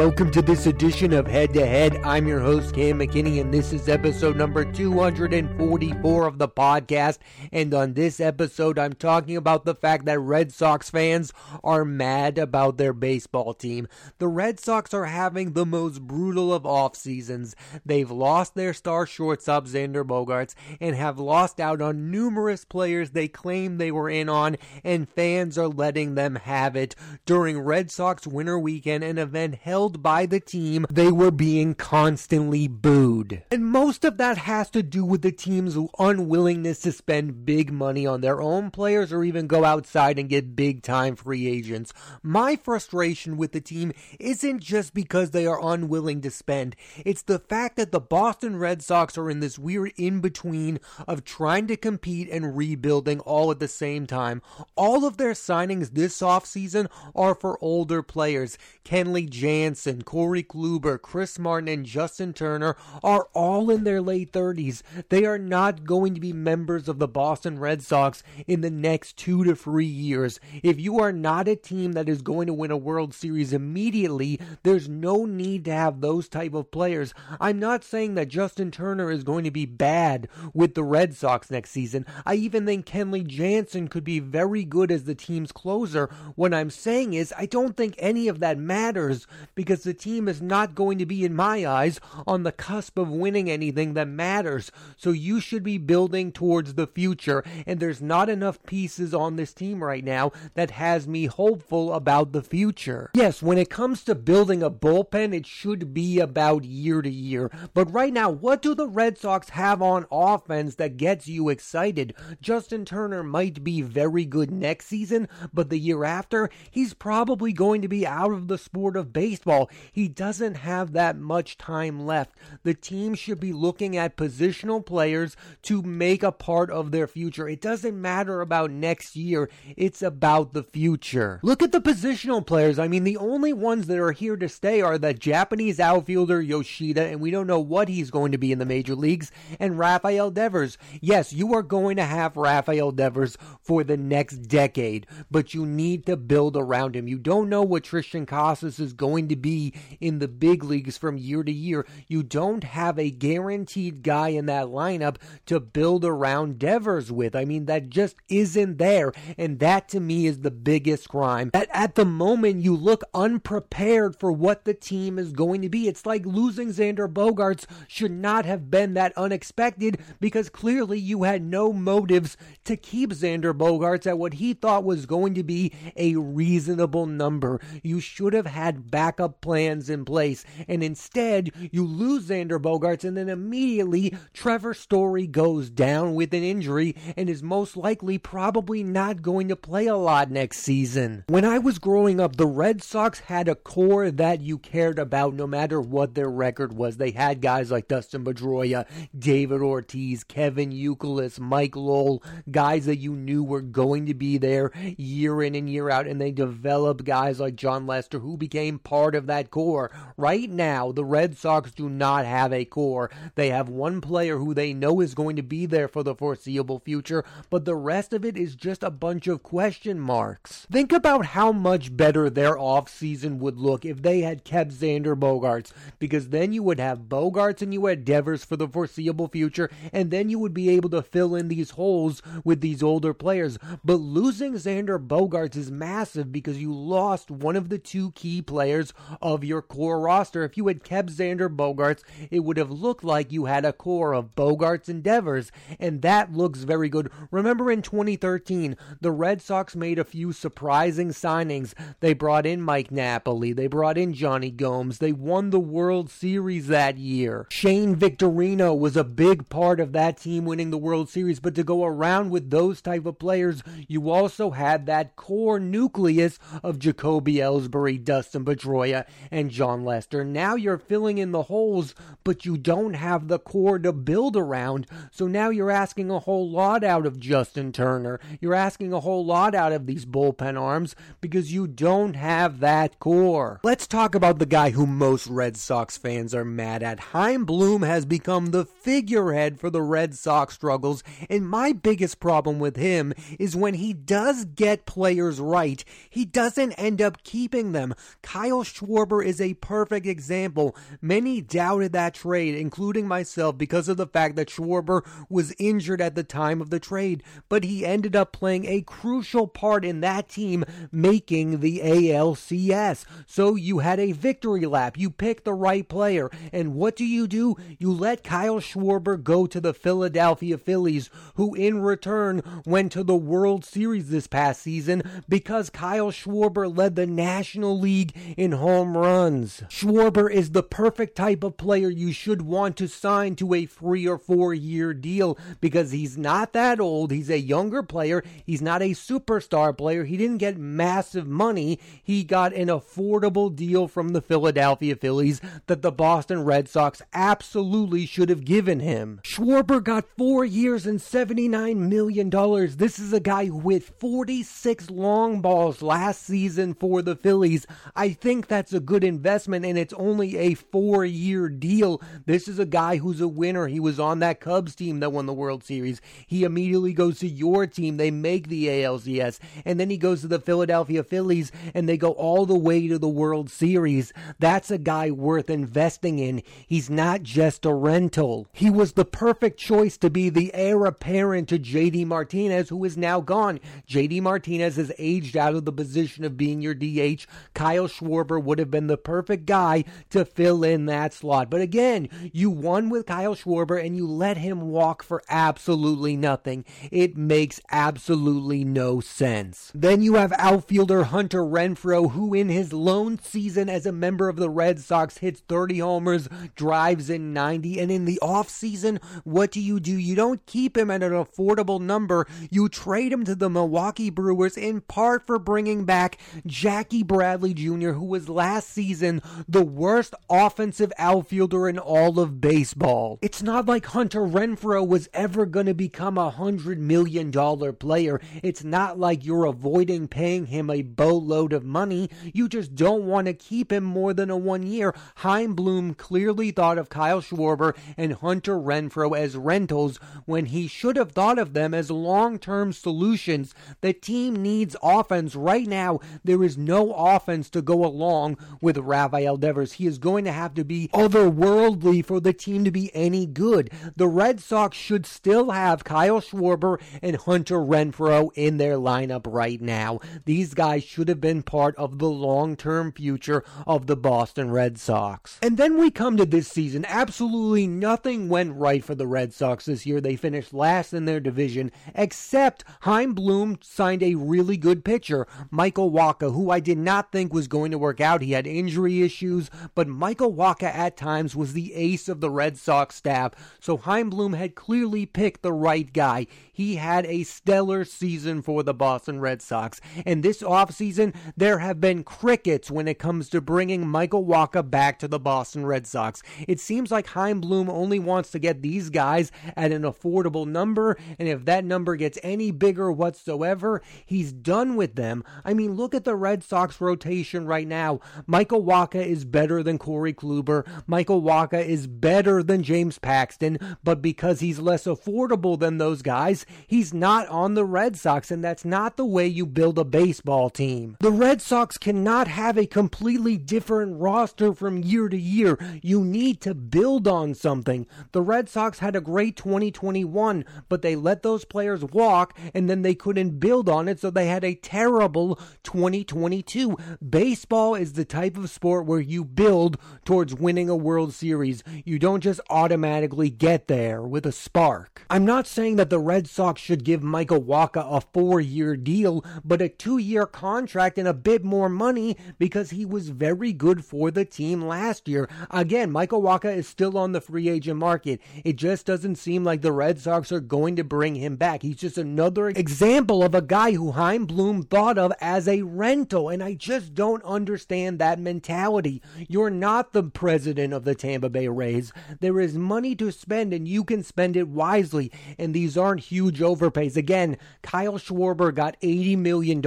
Welcome 0.00 0.30
to 0.30 0.40
this 0.40 0.64
edition 0.64 1.12
of 1.12 1.26
Head 1.26 1.52
to 1.52 1.66
Head. 1.66 2.00
I'm 2.04 2.26
your 2.26 2.40
host, 2.40 2.74
Cam 2.74 3.00
McKinney, 3.00 3.38
and 3.38 3.52
this 3.52 3.70
is 3.70 3.86
episode 3.86 4.34
number 4.34 4.64
244 4.64 6.26
of 6.26 6.38
the 6.38 6.48
podcast. 6.48 7.18
And 7.52 7.74
on 7.74 7.92
this 7.92 8.18
episode, 8.18 8.78
I'm 8.78 8.94
talking 8.94 9.36
about 9.36 9.66
the 9.66 9.74
fact 9.74 10.06
that 10.06 10.18
Red 10.18 10.52
Sox 10.52 10.88
fans 10.88 11.34
are 11.62 11.84
mad 11.84 12.38
about 12.38 12.78
their 12.78 12.94
baseball 12.94 13.52
team. 13.52 13.88
The 14.16 14.26
Red 14.26 14.58
Sox 14.58 14.94
are 14.94 15.04
having 15.04 15.52
the 15.52 15.66
most 15.66 16.00
brutal 16.00 16.54
of 16.54 16.64
off 16.64 16.96
seasons. 16.96 17.54
They've 17.84 18.10
lost 18.10 18.54
their 18.54 18.72
star 18.72 19.04
shortstop, 19.04 19.66
Xander 19.66 20.02
Bogaerts, 20.02 20.54
and 20.80 20.96
have 20.96 21.18
lost 21.18 21.60
out 21.60 21.82
on 21.82 22.10
numerous 22.10 22.64
players 22.64 23.10
they 23.10 23.28
claim 23.28 23.76
they 23.76 23.92
were 23.92 24.08
in 24.08 24.30
on, 24.30 24.56
and 24.82 25.10
fans 25.10 25.58
are 25.58 25.68
letting 25.68 26.14
them 26.14 26.36
have 26.36 26.74
it. 26.74 26.96
During 27.26 27.60
Red 27.60 27.90
Sox 27.90 28.26
winter 28.26 28.58
weekend, 28.58 29.04
an 29.04 29.18
event 29.18 29.56
held 29.56 29.89
by 29.98 30.26
the 30.26 30.40
team, 30.40 30.86
they 30.90 31.10
were 31.10 31.30
being 31.30 31.74
constantly 31.74 32.68
booed. 32.68 33.42
And 33.50 33.66
most 33.66 34.04
of 34.04 34.16
that 34.18 34.38
has 34.38 34.70
to 34.70 34.82
do 34.82 35.04
with 35.04 35.22
the 35.22 35.32
team's 35.32 35.76
unwillingness 35.98 36.80
to 36.80 36.92
spend 36.92 37.44
big 37.44 37.72
money 37.72 38.06
on 38.06 38.20
their 38.20 38.40
own 38.40 38.70
players 38.70 39.12
or 39.12 39.24
even 39.24 39.46
go 39.46 39.64
outside 39.64 40.18
and 40.18 40.28
get 40.28 40.56
big 40.56 40.82
time 40.82 41.16
free 41.16 41.46
agents. 41.46 41.92
My 42.22 42.56
frustration 42.56 43.36
with 43.36 43.52
the 43.52 43.60
team 43.60 43.92
isn't 44.18 44.60
just 44.60 44.94
because 44.94 45.30
they 45.30 45.46
are 45.46 45.60
unwilling 45.62 46.20
to 46.22 46.30
spend, 46.30 46.76
it's 47.04 47.22
the 47.22 47.38
fact 47.38 47.76
that 47.76 47.92
the 47.92 48.00
Boston 48.00 48.56
Red 48.56 48.82
Sox 48.82 49.16
are 49.18 49.30
in 49.30 49.40
this 49.40 49.58
weird 49.58 49.92
in 49.96 50.20
between 50.20 50.78
of 51.06 51.24
trying 51.24 51.66
to 51.68 51.76
compete 51.76 52.28
and 52.30 52.56
rebuilding 52.56 53.20
all 53.20 53.50
at 53.50 53.58
the 53.58 53.68
same 53.68 54.06
time. 54.06 54.42
All 54.76 55.04
of 55.04 55.16
their 55.16 55.32
signings 55.32 55.94
this 55.94 56.20
offseason 56.20 56.88
are 57.14 57.34
for 57.34 57.58
older 57.62 58.02
players. 58.02 58.58
Kenley 58.84 59.28
Jansen 59.28 59.79
Jansen, 59.80 60.02
Corey 60.02 60.42
Kluber, 60.42 61.00
Chris 61.00 61.38
Martin, 61.38 61.66
and 61.68 61.86
Justin 61.86 62.34
Turner 62.34 62.76
are 63.02 63.28
all 63.32 63.70
in 63.70 63.84
their 63.84 64.02
late 64.02 64.30
30s. 64.30 64.82
They 65.08 65.24
are 65.24 65.38
not 65.38 65.84
going 65.84 66.12
to 66.12 66.20
be 66.20 66.34
members 66.34 66.86
of 66.86 66.98
the 66.98 67.08
Boston 67.08 67.58
Red 67.58 67.82
Sox 67.82 68.22
in 68.46 68.60
the 68.60 68.70
next 68.70 69.16
two 69.16 69.42
to 69.44 69.56
three 69.56 69.86
years. 69.86 70.38
If 70.62 70.78
you 70.78 71.00
are 71.00 71.12
not 71.12 71.48
a 71.48 71.56
team 71.56 71.92
that 71.92 72.10
is 72.10 72.20
going 72.20 72.46
to 72.48 72.52
win 72.52 72.70
a 72.70 72.76
World 72.76 73.14
Series 73.14 73.54
immediately, 73.54 74.38
there's 74.64 74.86
no 74.86 75.24
need 75.24 75.64
to 75.64 75.72
have 75.72 76.02
those 76.02 76.28
type 76.28 76.52
of 76.52 76.70
players. 76.70 77.14
I'm 77.40 77.58
not 77.58 77.82
saying 77.82 78.16
that 78.16 78.28
Justin 78.28 78.70
Turner 78.70 79.10
is 79.10 79.24
going 79.24 79.44
to 79.44 79.50
be 79.50 79.64
bad 79.64 80.28
with 80.52 80.74
the 80.74 80.84
Red 80.84 81.14
Sox 81.14 81.50
next 81.50 81.70
season. 81.70 82.04
I 82.26 82.34
even 82.34 82.66
think 82.66 82.84
Kenley 82.84 83.26
Jansen 83.26 83.88
could 83.88 84.04
be 84.04 84.20
very 84.20 84.62
good 84.62 84.90
as 84.90 85.04
the 85.04 85.14
team's 85.14 85.52
closer. 85.52 86.10
What 86.34 86.52
I'm 86.52 86.68
saying 86.68 87.14
is, 87.14 87.32
I 87.38 87.46
don't 87.46 87.78
think 87.78 87.94
any 87.96 88.28
of 88.28 88.40
that 88.40 88.58
matters 88.58 89.26
because 89.60 89.82
the 89.82 89.92
team 89.92 90.26
is 90.26 90.40
not 90.40 90.74
going 90.74 90.96
to 90.96 91.04
be, 91.04 91.22
in 91.22 91.34
my 91.34 91.66
eyes, 91.66 92.00
on 92.26 92.44
the 92.44 92.50
cusp 92.50 92.96
of 92.96 93.10
winning 93.10 93.50
anything 93.50 93.92
that 93.92 94.08
matters. 94.08 94.72
So 94.96 95.10
you 95.10 95.38
should 95.38 95.62
be 95.62 95.76
building 95.76 96.32
towards 96.32 96.76
the 96.76 96.86
future, 96.86 97.44
and 97.66 97.78
there's 97.78 98.00
not 98.00 98.30
enough 98.30 98.62
pieces 98.62 99.12
on 99.12 99.36
this 99.36 99.52
team 99.52 99.84
right 99.84 100.02
now 100.02 100.32
that 100.54 100.70
has 100.70 101.06
me 101.06 101.26
hopeful 101.26 101.92
about 101.92 102.32
the 102.32 102.42
future. 102.42 103.10
Yes, 103.14 103.42
when 103.42 103.58
it 103.58 103.68
comes 103.68 104.02
to 104.04 104.14
building 104.14 104.62
a 104.62 104.70
bullpen, 104.70 105.34
it 105.34 105.44
should 105.44 105.92
be 105.92 106.20
about 106.20 106.64
year 106.64 107.02
to 107.02 107.10
year. 107.10 107.50
But 107.74 107.92
right 107.92 108.14
now, 108.14 108.30
what 108.30 108.62
do 108.62 108.74
the 108.74 108.88
Red 108.88 109.18
Sox 109.18 109.50
have 109.50 109.82
on 109.82 110.06
offense 110.10 110.76
that 110.76 110.96
gets 110.96 111.28
you 111.28 111.50
excited? 111.50 112.14
Justin 112.40 112.86
Turner 112.86 113.22
might 113.22 113.62
be 113.62 113.82
very 113.82 114.24
good 114.24 114.50
next 114.50 114.86
season, 114.86 115.28
but 115.52 115.68
the 115.68 115.78
year 115.78 116.02
after, 116.04 116.48
he's 116.70 116.94
probably 116.94 117.52
going 117.52 117.82
to 117.82 117.88
be 117.88 118.06
out 118.06 118.32
of 118.32 118.48
the 118.48 118.56
sport 118.56 118.96
of 118.96 119.12
baseball 119.12 119.49
baseball. 119.50 119.70
He 119.92 120.08
doesn't 120.08 120.54
have 120.56 120.92
that 120.92 121.16
much 121.16 121.58
time 121.58 122.06
left. 122.06 122.36
The 122.62 122.74
team 122.74 123.14
should 123.14 123.40
be 123.40 123.52
looking 123.52 123.96
at 123.96 124.16
positional 124.16 124.84
players 124.84 125.36
to 125.62 125.82
make 125.82 126.22
a 126.22 126.32
part 126.32 126.70
of 126.70 126.90
their 126.90 127.06
future. 127.06 127.48
It 127.48 127.60
doesn't 127.60 128.00
matter 128.00 128.40
about 128.40 128.70
next 128.70 129.16
year, 129.16 129.50
it's 129.76 130.02
about 130.02 130.52
the 130.52 130.62
future. 130.62 131.40
Look 131.42 131.62
at 131.62 131.72
the 131.72 131.80
positional 131.80 132.46
players. 132.46 132.78
I 132.78 132.88
mean, 132.88 133.04
the 133.04 133.16
only 133.16 133.52
ones 133.52 133.86
that 133.86 133.98
are 133.98 134.12
here 134.12 134.36
to 134.36 134.48
stay 134.48 134.80
are 134.80 134.98
the 134.98 135.14
Japanese 135.14 135.80
outfielder 135.80 136.40
Yoshida, 136.40 137.06
and 137.06 137.20
we 137.20 137.30
don't 137.30 137.46
know 137.46 137.60
what 137.60 137.88
he's 137.88 138.10
going 138.10 138.32
to 138.32 138.38
be 138.38 138.52
in 138.52 138.58
the 138.58 138.64
major 138.64 138.94
leagues, 138.94 139.30
and 139.58 139.78
Rafael 139.78 140.30
Devers. 140.30 140.78
Yes, 141.00 141.32
you 141.32 141.54
are 141.54 141.62
going 141.62 141.96
to 141.96 142.04
have 142.04 142.36
Rafael 142.36 142.92
Devers 142.92 143.36
for 143.62 143.84
the 143.84 143.96
next 143.96 144.38
decade, 144.48 145.06
but 145.30 145.54
you 145.54 145.66
need 145.66 146.06
to 146.06 146.16
build 146.16 146.56
around 146.56 146.94
him. 146.94 147.08
You 147.08 147.18
don't 147.18 147.48
know 147.48 147.62
what 147.62 147.84
Triston 147.84 148.26
Casas 148.26 148.78
is 148.78 148.92
going 148.92 149.28
to 149.28 149.36
be 149.40 149.74
in 150.00 150.18
the 150.18 150.28
big 150.28 150.64
leagues 150.64 150.96
from 150.96 151.16
year 151.16 151.42
to 151.42 151.52
year. 151.52 151.86
You 152.08 152.22
don't 152.22 152.64
have 152.64 152.98
a 152.98 153.10
guaranteed 153.10 154.02
guy 154.02 154.28
in 154.28 154.46
that 154.46 154.66
lineup 154.66 155.16
to 155.46 155.60
build 155.60 156.04
around 156.04 156.58
Devers 156.58 157.10
with. 157.10 157.34
I 157.34 157.44
mean, 157.44 157.66
that 157.66 157.90
just 157.90 158.16
isn't 158.28 158.78
there. 158.78 159.12
And 159.36 159.58
that 159.60 159.88
to 159.90 160.00
me 160.00 160.26
is 160.26 160.40
the 160.40 160.50
biggest 160.50 161.08
crime. 161.08 161.50
That 161.52 161.68
at 161.72 161.94
the 161.94 162.04
moment 162.04 162.62
you 162.62 162.74
look 162.74 163.02
unprepared 163.14 164.16
for 164.18 164.32
what 164.32 164.64
the 164.64 164.74
team 164.74 165.18
is 165.18 165.32
going 165.32 165.62
to 165.62 165.68
be. 165.68 165.88
It's 165.88 166.06
like 166.06 166.24
losing 166.26 166.68
Xander 166.68 167.12
Bogaerts 167.12 167.66
should 167.88 168.12
not 168.12 168.44
have 168.44 168.70
been 168.70 168.94
that 168.94 169.12
unexpected 169.16 169.98
because 170.20 170.48
clearly 170.48 170.98
you 170.98 171.22
had 171.22 171.42
no 171.42 171.72
motives 171.72 172.36
to 172.64 172.76
keep 172.76 173.10
Xander 173.10 173.52
Bogaerts 173.52 174.06
at 174.06 174.18
what 174.18 174.34
he 174.34 174.54
thought 174.54 174.84
was 174.84 175.06
going 175.06 175.34
to 175.34 175.42
be 175.42 175.72
a 175.96 176.16
reasonable 176.16 177.06
number. 177.06 177.60
You 177.82 178.00
should 178.00 178.32
have 178.32 178.46
had 178.46 178.90
backup 178.90 179.29
backup 179.30 179.40
plans 179.40 179.90
in 179.90 180.04
place. 180.04 180.44
And 180.68 180.82
instead, 180.82 181.50
you 181.70 181.84
lose 181.84 182.28
Xander 182.28 182.60
Bogaerts, 182.60 183.04
and 183.04 183.16
then 183.16 183.28
immediately 183.28 184.14
Trevor 184.32 184.74
Story 184.74 185.26
goes 185.26 185.70
down 185.70 186.14
with 186.14 186.34
an 186.34 186.42
injury 186.42 186.96
and 187.16 187.28
is 187.28 187.42
most 187.42 187.76
likely 187.76 188.18
probably 188.18 188.82
not 188.82 189.22
going 189.22 189.48
to 189.48 189.56
play 189.56 189.86
a 189.86 189.96
lot 189.96 190.30
next 190.30 190.58
season. 190.58 191.24
When 191.28 191.44
I 191.44 191.58
was 191.58 191.78
growing 191.78 192.20
up, 192.20 192.36
the 192.36 192.46
Red 192.46 192.82
Sox 192.82 193.20
had 193.20 193.48
a 193.48 193.54
core 193.54 194.10
that 194.10 194.40
you 194.40 194.58
cared 194.58 194.98
about 194.98 195.34
no 195.34 195.46
matter 195.46 195.80
what 195.80 196.14
their 196.14 196.30
record 196.30 196.72
was. 196.72 196.96
They 196.96 197.10
had 197.10 197.40
guys 197.40 197.70
like 197.70 197.88
Dustin 197.88 198.24
Pedroia, 198.24 198.86
David 199.16 199.60
Ortiz, 199.60 200.24
Kevin 200.24 200.70
Youkilis, 200.70 201.38
Mike 201.38 201.76
Lowell, 201.76 202.22
guys 202.50 202.86
that 202.86 202.98
you 202.98 203.14
knew 203.14 203.42
were 203.42 203.62
going 203.62 204.06
to 204.06 204.14
be 204.14 204.38
there 204.38 204.72
year 204.96 205.42
in 205.42 205.54
and 205.54 205.68
year 205.68 205.90
out, 205.90 206.06
and 206.06 206.20
they 206.20 206.30
developed 206.30 207.04
guys 207.04 207.40
like 207.40 207.56
Jon 207.56 207.86
Lester 207.86 208.18
who 208.18 208.36
became 208.36 208.78
part 208.78 209.14
of 209.14 209.19
of 209.20 209.26
that 209.26 209.52
core. 209.52 209.92
Right 210.16 210.50
now, 210.50 210.90
the 210.90 211.04
Red 211.04 211.36
Sox 211.36 211.70
do 211.70 211.88
not 211.88 212.24
have 212.24 212.52
a 212.52 212.64
core. 212.64 213.10
They 213.36 213.50
have 213.50 213.68
one 213.68 214.00
player 214.00 214.38
who 214.38 214.54
they 214.54 214.72
know 214.72 215.00
is 215.00 215.14
going 215.14 215.36
to 215.36 215.42
be 215.42 215.66
there 215.66 215.86
for 215.86 216.02
the 216.02 216.14
foreseeable 216.14 216.80
future, 216.80 217.24
but 217.50 217.64
the 217.64 217.76
rest 217.76 218.12
of 218.12 218.24
it 218.24 218.36
is 218.36 218.56
just 218.56 218.82
a 218.82 218.90
bunch 218.90 219.26
of 219.26 219.42
question 219.42 220.00
marks. 220.00 220.66
Think 220.70 220.92
about 220.92 221.26
how 221.26 221.52
much 221.52 221.96
better 221.96 222.28
their 222.30 222.56
offseason 222.56 223.38
would 223.38 223.58
look 223.58 223.84
if 223.84 224.02
they 224.02 224.22
had 224.22 224.44
kept 224.44 224.72
Xander 224.72 225.14
Bogaerts, 225.14 225.72
because 225.98 226.30
then 226.30 226.52
you 226.52 226.62
would 226.62 226.80
have 226.80 227.02
Bogaerts 227.02 227.62
and 227.62 227.74
you 227.74 227.86
had 227.86 228.04
Devers 228.04 228.44
for 228.44 228.56
the 228.56 228.68
foreseeable 228.68 229.28
future, 229.28 229.70
and 229.92 230.10
then 230.10 230.30
you 230.30 230.38
would 230.38 230.54
be 230.54 230.70
able 230.70 230.88
to 230.90 231.02
fill 231.02 231.34
in 231.34 231.48
these 231.48 231.70
holes 231.70 232.22
with 232.44 232.62
these 232.62 232.82
older 232.82 233.12
players. 233.12 233.58
But 233.84 233.96
losing 233.96 234.54
Xander 234.54 234.98
Bogaerts 234.98 235.56
is 235.56 235.70
massive 235.70 236.32
because 236.32 236.58
you 236.58 236.72
lost 236.72 237.30
one 237.30 237.56
of 237.56 237.68
the 237.68 237.78
two 237.78 238.12
key 238.12 238.40
players 238.40 238.94
of 239.20 239.44
your 239.44 239.62
core 239.62 240.00
roster. 240.00 240.44
If 240.44 240.56
you 240.56 240.68
had 240.68 240.84
kept 240.84 241.10
Xander 241.10 241.54
Bogaerts, 241.54 242.02
it 242.30 242.40
would 242.40 242.56
have 242.56 242.70
looked 242.70 243.04
like 243.04 243.32
you 243.32 243.46
had 243.46 243.64
a 243.64 243.72
core 243.72 244.14
of 244.14 244.34
Bogaerts 244.34 244.88
and 244.88 245.02
Devers, 245.02 245.50
and 245.78 246.02
that 246.02 246.32
looks 246.32 246.60
very 246.60 246.88
good. 246.88 247.10
Remember 247.30 247.70
in 247.70 247.82
2013, 247.82 248.76
the 249.00 249.10
Red 249.10 249.42
Sox 249.42 249.74
made 249.74 249.98
a 249.98 250.04
few 250.04 250.32
surprising 250.32 251.10
signings. 251.10 251.74
They 252.00 252.14
brought 252.14 252.46
in 252.46 252.62
Mike 252.62 252.90
Napoli, 252.90 253.52
they 253.52 253.66
brought 253.66 253.98
in 253.98 254.12
Jonny 254.12 254.50
Gomes, 254.50 254.98
they 254.98 255.12
won 255.12 255.50
the 255.50 255.60
World 255.60 256.10
Series 256.10 256.68
that 256.68 256.98
year. 256.98 257.46
Shane 257.50 257.96
Victorino 257.96 258.78
was 258.78 258.96
a 258.96 259.04
big 259.04 259.48
part 259.48 259.80
of 259.80 259.92
that 259.92 260.18
team 260.18 260.44
winning 260.44 260.70
the 260.70 260.78
World 260.78 261.08
Series, 261.08 261.40
but 261.40 261.54
to 261.54 261.64
go 261.64 261.84
around 261.84 262.30
with 262.30 262.50
those 262.50 262.80
type 262.80 263.06
of 263.06 263.18
players, 263.18 263.62
you 263.88 264.10
also 264.10 264.50
had 264.50 264.86
that 264.86 265.16
core 265.16 265.58
nucleus 265.58 266.38
of 266.62 266.78
Jacoby 266.78 267.36
Ellsbury, 267.36 268.02
Dustin 268.02 268.44
Pedroia, 268.44 268.99
and 269.30 269.50
Jon 269.50 269.84
Lester. 269.84 270.24
Now 270.24 270.54
you're 270.54 270.78
filling 270.78 271.18
in 271.18 271.32
the 271.32 271.44
holes, 271.44 271.94
but 272.24 272.44
you 272.44 272.56
don't 272.56 272.94
have 272.94 273.28
the 273.28 273.38
core 273.38 273.78
to 273.78 273.92
build 273.92 274.36
around. 274.36 274.86
So 275.10 275.26
now 275.26 275.50
you're 275.50 275.70
asking 275.70 276.10
a 276.10 276.18
whole 276.18 276.48
lot 276.48 276.84
out 276.84 277.06
of 277.06 277.20
Justin 277.20 277.72
Turner. 277.72 278.20
You're 278.40 278.54
asking 278.54 278.92
a 278.92 279.00
whole 279.00 279.24
lot 279.24 279.54
out 279.54 279.72
of 279.72 279.86
these 279.86 280.06
bullpen 280.06 280.60
arms 280.60 280.94
because 281.20 281.52
you 281.52 281.66
don't 281.66 282.14
have 282.14 282.60
that 282.60 282.98
core. 282.98 283.60
Let's 283.62 283.86
talk 283.86 284.14
about 284.14 284.38
the 284.38 284.46
guy 284.46 284.70
who 284.70 284.86
most 284.86 285.26
Red 285.26 285.56
Sox 285.56 285.96
fans 285.96 286.34
are 286.34 286.44
mad 286.44 286.82
at. 286.82 287.00
Chaim 287.00 287.44
Bloom 287.44 287.82
has 287.82 288.04
become 288.04 288.46
the 288.46 288.64
figurehead 288.64 289.60
for 289.60 289.70
the 289.70 289.82
Red 289.82 290.14
Sox 290.14 290.54
struggles, 290.54 291.02
and 291.28 291.48
my 291.48 291.72
biggest 291.72 292.20
problem 292.20 292.58
with 292.58 292.76
him 292.76 293.12
is 293.38 293.56
when 293.56 293.74
he 293.74 293.92
does 293.92 294.44
get 294.44 294.86
players 294.86 295.40
right, 295.40 295.84
he 296.08 296.24
doesn't 296.24 296.72
end 296.72 297.00
up 297.00 297.22
keeping 297.22 297.72
them. 297.72 297.94
Kyle 298.22 298.64
Schwarber 298.64 298.89
Schwarber 298.90 299.24
is 299.24 299.40
a 299.40 299.54
perfect 299.54 300.06
example. 300.06 300.76
Many 301.00 301.40
doubted 301.40 301.92
that 301.92 302.14
trade, 302.14 302.54
including 302.54 303.06
myself, 303.06 303.56
because 303.56 303.88
of 303.88 303.96
the 303.96 304.06
fact 304.06 304.36
that 304.36 304.48
Schwarber 304.48 305.06
was 305.28 305.54
injured 305.58 306.00
at 306.00 306.14
the 306.14 306.24
time 306.24 306.60
of 306.60 306.70
the 306.70 306.80
trade, 306.80 307.22
but 307.48 307.64
he 307.64 307.86
ended 307.86 308.16
up 308.16 308.32
playing 308.32 308.66
a 308.66 308.82
crucial 308.82 309.46
part 309.46 309.84
in 309.84 310.00
that 310.00 310.28
team 310.28 310.64
making 310.90 311.60
the 311.60 311.80
ALCS. 311.80 313.04
So 313.26 313.54
you 313.54 313.78
had 313.78 314.00
a 314.00 314.12
victory 314.12 314.66
lap. 314.66 314.98
You 314.98 315.10
picked 315.10 315.44
the 315.44 315.54
right 315.54 315.88
player. 315.88 316.30
And 316.52 316.74
what 316.74 316.96
do 316.96 317.04
you 317.04 317.26
do? 317.26 317.56
You 317.78 317.92
let 317.92 318.24
Kyle 318.24 318.60
Schwarber 318.60 319.22
go 319.22 319.46
to 319.46 319.60
the 319.60 319.74
Philadelphia 319.74 320.58
Phillies, 320.58 321.10
who 321.34 321.54
in 321.54 321.80
return 321.80 322.42
went 322.66 322.92
to 322.92 323.04
the 323.04 323.16
World 323.16 323.64
Series 323.64 324.10
this 324.10 324.26
past 324.26 324.62
season 324.62 325.02
because 325.28 325.70
Kyle 325.70 326.10
Schwarber 326.10 326.74
led 326.74 326.96
the 326.96 327.06
National 327.06 327.78
League 327.78 328.16
in 328.36 328.52
home 328.52 328.69
runs. 328.78 329.62
Schwarber 329.68 330.30
is 330.30 330.50
the 330.50 330.62
perfect 330.62 331.16
type 331.16 331.42
of 331.42 331.56
player 331.56 331.88
you 331.88 332.12
should 332.12 332.42
want 332.42 332.76
to 332.76 332.88
sign 332.88 333.36
to 333.36 333.54
a 333.54 333.66
three 333.66 334.06
or 334.06 334.18
four 334.18 334.54
year 334.54 334.94
deal 334.94 335.38
because 335.60 335.92
he's 335.92 336.16
not 336.16 336.52
that 336.52 336.80
old. 336.80 337.10
He's 337.10 337.30
a 337.30 337.38
younger 337.38 337.82
player. 337.82 338.22
He's 338.44 338.62
not 338.62 338.82
a 338.82 338.90
superstar 338.90 339.76
player. 339.76 340.04
He 340.04 340.16
didn't 340.16 340.38
get 340.38 340.58
massive 340.58 341.26
money. 341.26 341.78
He 342.02 342.24
got 342.24 342.54
an 342.54 342.68
affordable 342.68 343.54
deal 343.54 343.88
from 343.88 344.10
the 344.10 344.22
Philadelphia 344.22 344.96
Phillies 344.96 345.40
that 345.66 345.82
the 345.82 345.92
Boston 345.92 346.44
Red 346.44 346.68
Sox 346.68 347.02
absolutely 347.12 348.06
should 348.06 348.28
have 348.28 348.44
given 348.44 348.80
him. 348.80 349.20
Schwarber 349.24 349.82
got 349.82 350.08
four 350.16 350.44
years 350.44 350.86
and 350.86 350.98
$79 350.98 351.76
million. 351.76 352.30
This 352.76 352.98
is 352.98 353.12
a 353.12 353.20
guy 353.20 353.48
with 353.50 353.92
46 353.98 354.90
long 354.90 355.40
balls 355.40 355.82
last 355.82 356.22
season 356.22 356.74
for 356.74 357.02
the 357.02 357.16
Phillies. 357.16 357.66
I 357.94 358.10
think 358.10 358.48
that's 358.60 358.74
a 358.74 358.80
good 358.80 359.04
investment, 359.04 359.64
and 359.64 359.78
it's 359.78 359.94
only 359.94 360.36
a 360.36 360.52
four 360.52 361.02
year 361.02 361.48
deal. 361.48 362.02
This 362.26 362.46
is 362.46 362.58
a 362.58 362.66
guy 362.66 362.98
who's 362.98 363.22
a 363.22 363.26
winner. 363.26 363.68
He 363.68 363.80
was 363.80 363.98
on 363.98 364.18
that 364.18 364.38
Cubs 364.38 364.74
team 364.74 365.00
that 365.00 365.12
won 365.12 365.24
the 365.24 365.32
World 365.32 365.64
Series. 365.64 366.02
He 366.26 366.44
immediately 366.44 366.92
goes 366.92 367.20
to 367.20 367.26
your 367.26 367.66
team. 367.66 367.96
They 367.96 368.10
make 368.10 368.48
the 368.48 368.66
ALCS, 368.66 369.38
and 369.64 369.80
then 369.80 369.88
he 369.88 369.96
goes 369.96 370.20
to 370.20 370.28
the 370.28 370.38
Philadelphia 370.38 371.02
Phillies, 371.02 371.50
and 371.72 371.88
they 371.88 371.96
go 371.96 372.10
all 372.10 372.44
the 372.44 372.54
way 372.54 372.86
to 372.86 372.98
the 372.98 373.08
World 373.08 373.50
Series. 373.50 374.12
That's 374.38 374.70
a 374.70 374.76
guy 374.76 375.10
worth 375.10 375.48
investing 375.48 376.18
in. 376.18 376.42
He's 376.66 376.90
not 376.90 377.22
just 377.22 377.64
a 377.64 377.72
rental. 377.72 378.46
He 378.52 378.68
was 378.68 378.92
the 378.92 379.06
perfect 379.06 379.58
choice 379.58 379.96
to 379.96 380.10
be 380.10 380.28
the 380.28 380.52
heir 380.52 380.84
apparent 380.84 381.48
to 381.48 381.58
JD 381.58 382.04
Martinez, 382.04 382.68
who 382.68 382.84
is 382.84 382.98
now 382.98 383.22
gone. 383.22 383.58
JD 383.88 384.20
Martinez 384.20 384.76
has 384.76 384.92
aged 384.98 385.38
out 385.38 385.54
of 385.54 385.64
the 385.64 385.72
position 385.72 386.24
of 386.24 386.36
being 386.36 386.60
your 386.60 386.74
DH. 386.74 387.24
Kyle 387.54 387.88
Schwarber 387.88 388.49
would 388.50 388.58
have 388.58 388.70
been 388.70 388.88
the 388.88 388.98
perfect 388.98 389.46
guy 389.46 389.84
to 390.10 390.24
fill 390.24 390.64
in 390.64 390.86
that 390.86 391.14
slot. 391.14 391.48
But 391.48 391.60
again, 391.60 392.08
you 392.32 392.50
won 392.50 392.90
with 392.90 393.06
Kyle 393.06 393.36
Schwarber 393.36 393.80
and 393.80 393.96
you 393.96 394.08
let 394.08 394.38
him 394.38 394.72
walk 394.72 395.04
for 395.04 395.22
absolutely 395.28 396.16
nothing. 396.16 396.64
It 396.90 397.16
makes 397.16 397.60
absolutely 397.70 398.64
no 398.64 398.98
sense. 398.98 399.70
Then 399.72 400.02
you 400.02 400.14
have 400.14 400.32
outfielder 400.32 401.04
Hunter 401.04 401.42
Renfroe, 401.42 402.10
who 402.10 402.34
in 402.34 402.48
his 402.48 402.72
lone 402.72 403.20
season 403.20 403.68
as 403.68 403.86
a 403.86 403.92
member 403.92 404.28
of 404.28 404.34
the 404.34 404.50
Red 404.50 404.80
Sox 404.80 405.18
hits 405.18 405.42
30 405.48 405.78
homers, 405.78 406.28
drives 406.56 407.08
in 407.08 407.32
90, 407.32 407.78
and 407.78 407.92
in 407.92 408.04
the 408.04 408.18
offseason, 408.20 409.00
what 409.22 409.52
do 409.52 409.60
you 409.60 409.78
do? 409.78 409.92
You 409.92 410.16
don't 410.16 410.44
keep 410.46 410.76
him 410.76 410.90
at 410.90 411.04
an 411.04 411.12
affordable 411.12 411.80
number. 411.80 412.26
You 412.50 412.68
trade 412.68 413.12
him 413.12 413.22
to 413.26 413.36
the 413.36 413.48
Milwaukee 413.48 414.10
Brewers 414.10 414.56
in 414.56 414.80
part 414.80 415.24
for 415.24 415.38
bringing 415.38 415.84
back 415.84 416.18
Jackie 416.46 417.04
Bradley 417.04 417.54
Jr., 417.54 417.90
who 417.90 418.06
was 418.06 418.28
last 418.40 418.70
season 418.70 419.20
the 419.46 419.62
worst 419.62 420.14
offensive 420.30 420.90
outfielder 420.96 421.68
in 421.68 421.78
all 421.78 422.18
of 422.18 422.40
baseball. 422.40 423.18
It's 423.20 423.42
not 423.42 423.66
like 423.66 423.84
Hunter 423.84 424.22
Renfroe 424.22 424.88
was 424.88 425.10
ever 425.12 425.44
going 425.44 425.66
to 425.66 425.74
become 425.74 426.16
a 426.16 426.30
hundred 426.30 426.78
million 426.78 427.30
dollar 427.30 427.74
player. 427.74 428.18
It's 428.42 428.64
not 428.64 428.98
like 428.98 429.26
you're 429.26 429.44
avoiding 429.44 430.08
paying 430.08 430.46
him 430.46 430.70
a 430.70 430.80
boatload 430.80 431.52
of 431.52 431.64
money. 431.66 432.08
You 432.32 432.48
just 432.48 432.74
don't 432.74 433.04
want 433.04 433.26
to 433.26 433.34
keep 433.34 433.70
him 433.70 433.84
more 433.84 434.14
than 434.14 434.30
a 434.30 434.38
one 434.38 434.62
year. 434.62 434.94
Chaim 435.16 435.52
Bloom 435.52 435.92
clearly 435.92 436.50
thought 436.50 436.78
of 436.78 436.88
Kyle 436.88 437.20
Schwarber 437.20 437.76
and 437.98 438.14
Hunter 438.14 438.56
Renfroe 438.56 439.18
as 439.18 439.36
rentals 439.36 439.98
when 440.24 440.46
he 440.46 440.66
should 440.66 440.96
have 440.96 441.12
thought 441.12 441.38
of 441.38 441.52
them 441.52 441.74
as 441.74 441.90
long 441.90 442.38
term 442.38 442.72
solutions. 442.72 443.54
The 443.82 443.92
team 443.92 444.36
needs 444.36 444.76
offense 444.82 445.36
right 445.36 445.66
now. 445.66 446.00
There 446.24 446.42
is 446.42 446.56
no 446.56 446.94
offense 446.94 447.50
to 447.50 447.60
go 447.60 447.84
along 447.84 448.29
with 448.60 448.78
Rafael 448.78 449.36
Devers. 449.36 449.74
He 449.74 449.86
is 449.86 449.98
going 449.98 450.24
to 450.24 450.32
have 450.32 450.54
to 450.54 450.64
be 450.64 450.88
otherworldly 450.92 452.04
for 452.04 452.20
the 452.20 452.32
team 452.32 452.64
to 452.64 452.70
be 452.70 452.90
any 452.94 453.26
good. 453.26 453.70
The 453.96 454.08
Red 454.08 454.40
Sox 454.40 454.76
should 454.76 455.06
still 455.06 455.50
have 455.50 455.84
Kyle 455.84 456.20
Schwarber 456.20 456.80
and 457.02 457.16
Hunter 457.16 457.58
Renfroe 457.58 458.30
in 458.34 458.56
their 458.56 458.76
lineup 458.76 459.26
right 459.26 459.60
now. 459.60 460.00
These 460.24 460.54
guys 460.54 460.84
should 460.84 461.08
have 461.08 461.20
been 461.20 461.42
part 461.42 461.76
of 461.76 461.98
the 461.98 462.10
long 462.10 462.56
term 462.56 462.92
future 462.92 463.44
of 463.66 463.86
the 463.86 463.96
Boston 463.96 464.50
Red 464.50 464.78
Sox. 464.78 465.38
And 465.42 465.56
then 465.56 465.78
we 465.78 465.90
come 465.90 466.16
to 466.16 466.26
this 466.26 466.48
season. 466.48 466.84
Absolutely 466.88 467.66
nothing 467.66 468.28
went 468.28 468.56
right 468.56 468.84
for 468.84 468.94
the 468.94 469.06
Red 469.06 469.32
Sox 469.32 469.64
this 469.64 469.86
year. 469.86 470.00
They 470.00 470.16
finished 470.16 470.52
last 470.52 470.92
in 470.92 471.04
their 471.04 471.20
division, 471.20 471.72
except 471.94 472.64
Chaim 472.80 473.14
Bloom 473.14 473.58
signed 473.62 474.02
a 474.02 474.14
really 474.14 474.56
good 474.56 474.84
pitcher, 474.84 475.26
Michael 475.50 475.90
Wacha, 475.90 476.32
who 476.32 476.50
I 476.50 476.60
did 476.60 476.78
not 476.78 477.12
think 477.12 477.32
was 477.32 477.48
going 477.48 477.70
to 477.70 477.78
work 477.78 478.00
out. 478.00 478.19
He 478.22 478.32
had 478.32 478.46
injury 478.46 479.02
issues, 479.02 479.50
but 479.74 479.88
Michael 479.88 480.32
Wacha 480.32 480.64
at 480.64 480.96
times 480.96 481.34
was 481.36 481.52
the 481.52 481.74
ace 481.74 482.08
of 482.08 482.20
the 482.20 482.30
Red 482.30 482.56
Sox 482.58 482.94
staff. 482.96 483.32
So 483.60 483.76
Chaim 483.76 484.10
Bloom 484.10 484.32
had 484.32 484.54
clearly 484.54 485.06
picked 485.06 485.42
the 485.42 485.52
right 485.52 485.92
guy. 485.92 486.26
He 486.52 486.76
had 486.76 487.06
a 487.06 487.24
stellar 487.24 487.84
season 487.84 488.42
for 488.42 488.62
the 488.62 488.74
Boston 488.74 489.20
Red 489.20 489.40
Sox. 489.40 489.80
And 490.04 490.22
this 490.22 490.42
offseason, 490.42 491.14
there 491.36 491.58
have 491.58 491.80
been 491.80 492.04
crickets 492.04 492.70
when 492.70 492.86
it 492.86 492.98
comes 492.98 493.28
to 493.30 493.40
bringing 493.40 493.88
Michael 493.88 494.24
Wacha 494.24 494.68
back 494.68 494.98
to 494.98 495.08
the 495.08 495.18
Boston 495.18 495.64
Red 495.64 495.86
Sox. 495.86 496.22
It 496.46 496.60
seems 496.60 496.90
like 496.90 497.06
Chaim 497.08 497.40
Bloom 497.40 497.70
only 497.70 497.98
wants 497.98 498.30
to 498.32 498.38
get 498.38 498.62
these 498.62 498.90
guys 498.90 499.32
at 499.56 499.72
an 499.72 499.82
affordable 499.82 500.46
number, 500.46 500.96
and 501.18 501.28
if 501.28 501.44
that 501.46 501.64
number 501.64 501.96
gets 501.96 502.18
any 502.22 502.50
bigger 502.50 502.92
whatsoever, 502.92 503.82
he's 504.04 504.32
done 504.32 504.76
with 504.76 504.96
them. 504.96 505.24
I 505.44 505.54
mean, 505.54 505.74
look 505.74 505.94
at 505.94 506.04
the 506.04 506.16
Red 506.16 506.44
Sox 506.44 506.80
rotation 506.80 507.46
right 507.46 507.66
now. 507.66 508.00
Michael 508.26 508.64
Wacha 508.64 509.04
is 509.04 509.24
better 509.24 509.62
than 509.62 509.78
Corey 509.78 510.12
Kluber. 510.12 510.66
Michael 510.86 511.22
Wacha 511.22 511.64
is 511.64 511.86
better 511.86 512.42
than 512.42 512.62
James 512.62 512.98
Paxton, 512.98 513.58
but 513.82 514.02
because 514.02 514.40
he's 514.40 514.58
less 514.58 514.84
affordable 514.84 515.58
than 515.58 515.78
those 515.78 516.02
guys, 516.02 516.46
he's 516.66 516.92
not 516.94 517.28
on 517.28 517.54
the 517.54 517.64
Red 517.64 517.96
Sox, 517.96 518.30
and 518.30 518.42
that's 518.42 518.64
not 518.64 518.96
the 518.96 519.04
way 519.04 519.26
you 519.26 519.46
build 519.46 519.78
a 519.78 519.84
baseball 519.84 520.50
team. 520.50 520.96
The 521.00 521.10
Red 521.10 521.42
Sox 521.42 521.78
cannot 521.78 522.28
have 522.28 522.56
a 522.56 522.66
completely 522.66 523.36
different 523.36 524.00
roster 524.00 524.54
from 524.54 524.82
year 524.82 525.08
to 525.08 525.18
year. 525.18 525.58
You 525.82 526.04
need 526.04 526.40
to 526.42 526.54
build 526.54 527.06
on 527.08 527.34
something. 527.34 527.86
The 528.12 528.22
Red 528.22 528.48
Sox 528.48 528.78
had 528.78 528.96
a 528.96 529.00
great 529.00 529.36
2021, 529.36 530.44
but 530.68 530.82
they 530.82 530.96
let 530.96 531.22
those 531.22 531.44
players 531.44 531.84
walk 531.84 532.38
and 532.54 532.68
then 532.68 532.82
they 532.82 532.94
couldn't 532.94 533.40
build 533.40 533.68
on 533.68 533.88
it, 533.88 534.00
so 534.00 534.10
they 534.10 534.26
had 534.26 534.44
a 534.44 534.54
terrible 534.54 535.36
2022. 535.62 536.76
Baseball 537.08 537.74
is 537.74 537.94
the 537.94 537.99
type 538.04 538.36
of 538.36 538.50
sport 538.50 538.86
where 538.86 539.00
you 539.00 539.24
build 539.24 539.76
towards 540.04 540.34
winning 540.34 540.68
a 540.68 540.76
World 540.76 541.12
Series. 541.14 541.62
You 541.84 541.98
don't 541.98 542.20
just 542.20 542.40
automatically 542.50 543.30
get 543.30 543.68
there 543.68 544.02
with 544.02 544.26
a 544.26 544.32
spark. 544.32 545.06
I'm 545.10 545.24
not 545.24 545.46
saying 545.46 545.76
that 545.76 545.90
the 545.90 545.98
Red 545.98 546.28
Sox 546.28 546.60
should 546.60 546.84
give 546.84 547.02
Michael 547.02 547.42
Wacha 547.42 547.84
a 547.96 548.00
four 548.00 548.40
year 548.40 548.76
deal, 548.76 549.24
but 549.44 549.62
a 549.62 549.68
two 549.68 549.98
year 549.98 550.26
contract 550.26 550.98
and 550.98 551.08
a 551.08 551.14
bit 551.14 551.44
more 551.44 551.68
money 551.68 552.16
because 552.38 552.70
he 552.70 552.84
was 552.84 553.08
very 553.08 553.52
good 553.52 553.84
for 553.84 554.10
the 554.10 554.24
team 554.24 554.62
last 554.62 555.08
year. 555.08 555.28
Again, 555.50 555.90
Michael 555.90 556.22
Wacha 556.22 556.56
is 556.56 556.68
still 556.68 556.96
on 556.96 557.12
the 557.12 557.20
free 557.20 557.48
agent 557.48 557.78
market. 557.78 558.20
It 558.44 558.56
just 558.56 558.86
doesn't 558.86 559.16
seem 559.16 559.44
like 559.44 559.62
the 559.62 559.72
Red 559.72 560.00
Sox 560.00 560.30
are 560.32 560.40
going 560.40 560.76
to 560.76 560.84
bring 560.84 561.14
him 561.16 561.36
back. 561.36 561.62
He's 561.62 561.76
just 561.76 561.98
another 561.98 562.48
example 562.48 563.22
of 563.22 563.34
a 563.34 563.42
guy 563.42 563.72
who 563.72 563.92
Chaim 563.92 564.26
Bloom 564.26 564.62
thought 564.62 564.98
of 564.98 565.12
as 565.20 565.48
a 565.48 565.62
rental, 565.62 566.28
and 566.28 566.42
I 566.42 566.54
just 566.54 566.94
don't 566.94 567.22
understand 567.24 567.89
that 567.98 568.18
mentality. 568.18 569.02
You're 569.28 569.50
not 569.50 569.92
the 569.92 570.02
president 570.02 570.72
of 570.72 570.84
the 570.84 570.94
Tampa 570.94 571.28
Bay 571.28 571.48
Rays. 571.48 571.92
There 572.20 572.40
is 572.40 572.56
money 572.56 572.94
to 572.96 573.10
spend, 573.10 573.52
and 573.52 573.66
you 573.66 573.84
can 573.84 574.02
spend 574.02 574.36
it 574.36 574.48
wisely, 574.48 575.10
and 575.38 575.54
these 575.54 575.76
aren't 575.76 576.00
huge 576.00 576.40
overpays. 576.40 576.96
Again, 576.96 577.36
Kyle 577.62 577.98
Schwarber 577.98 578.54
got 578.54 578.80
$80 578.80 579.18
million 579.18 579.62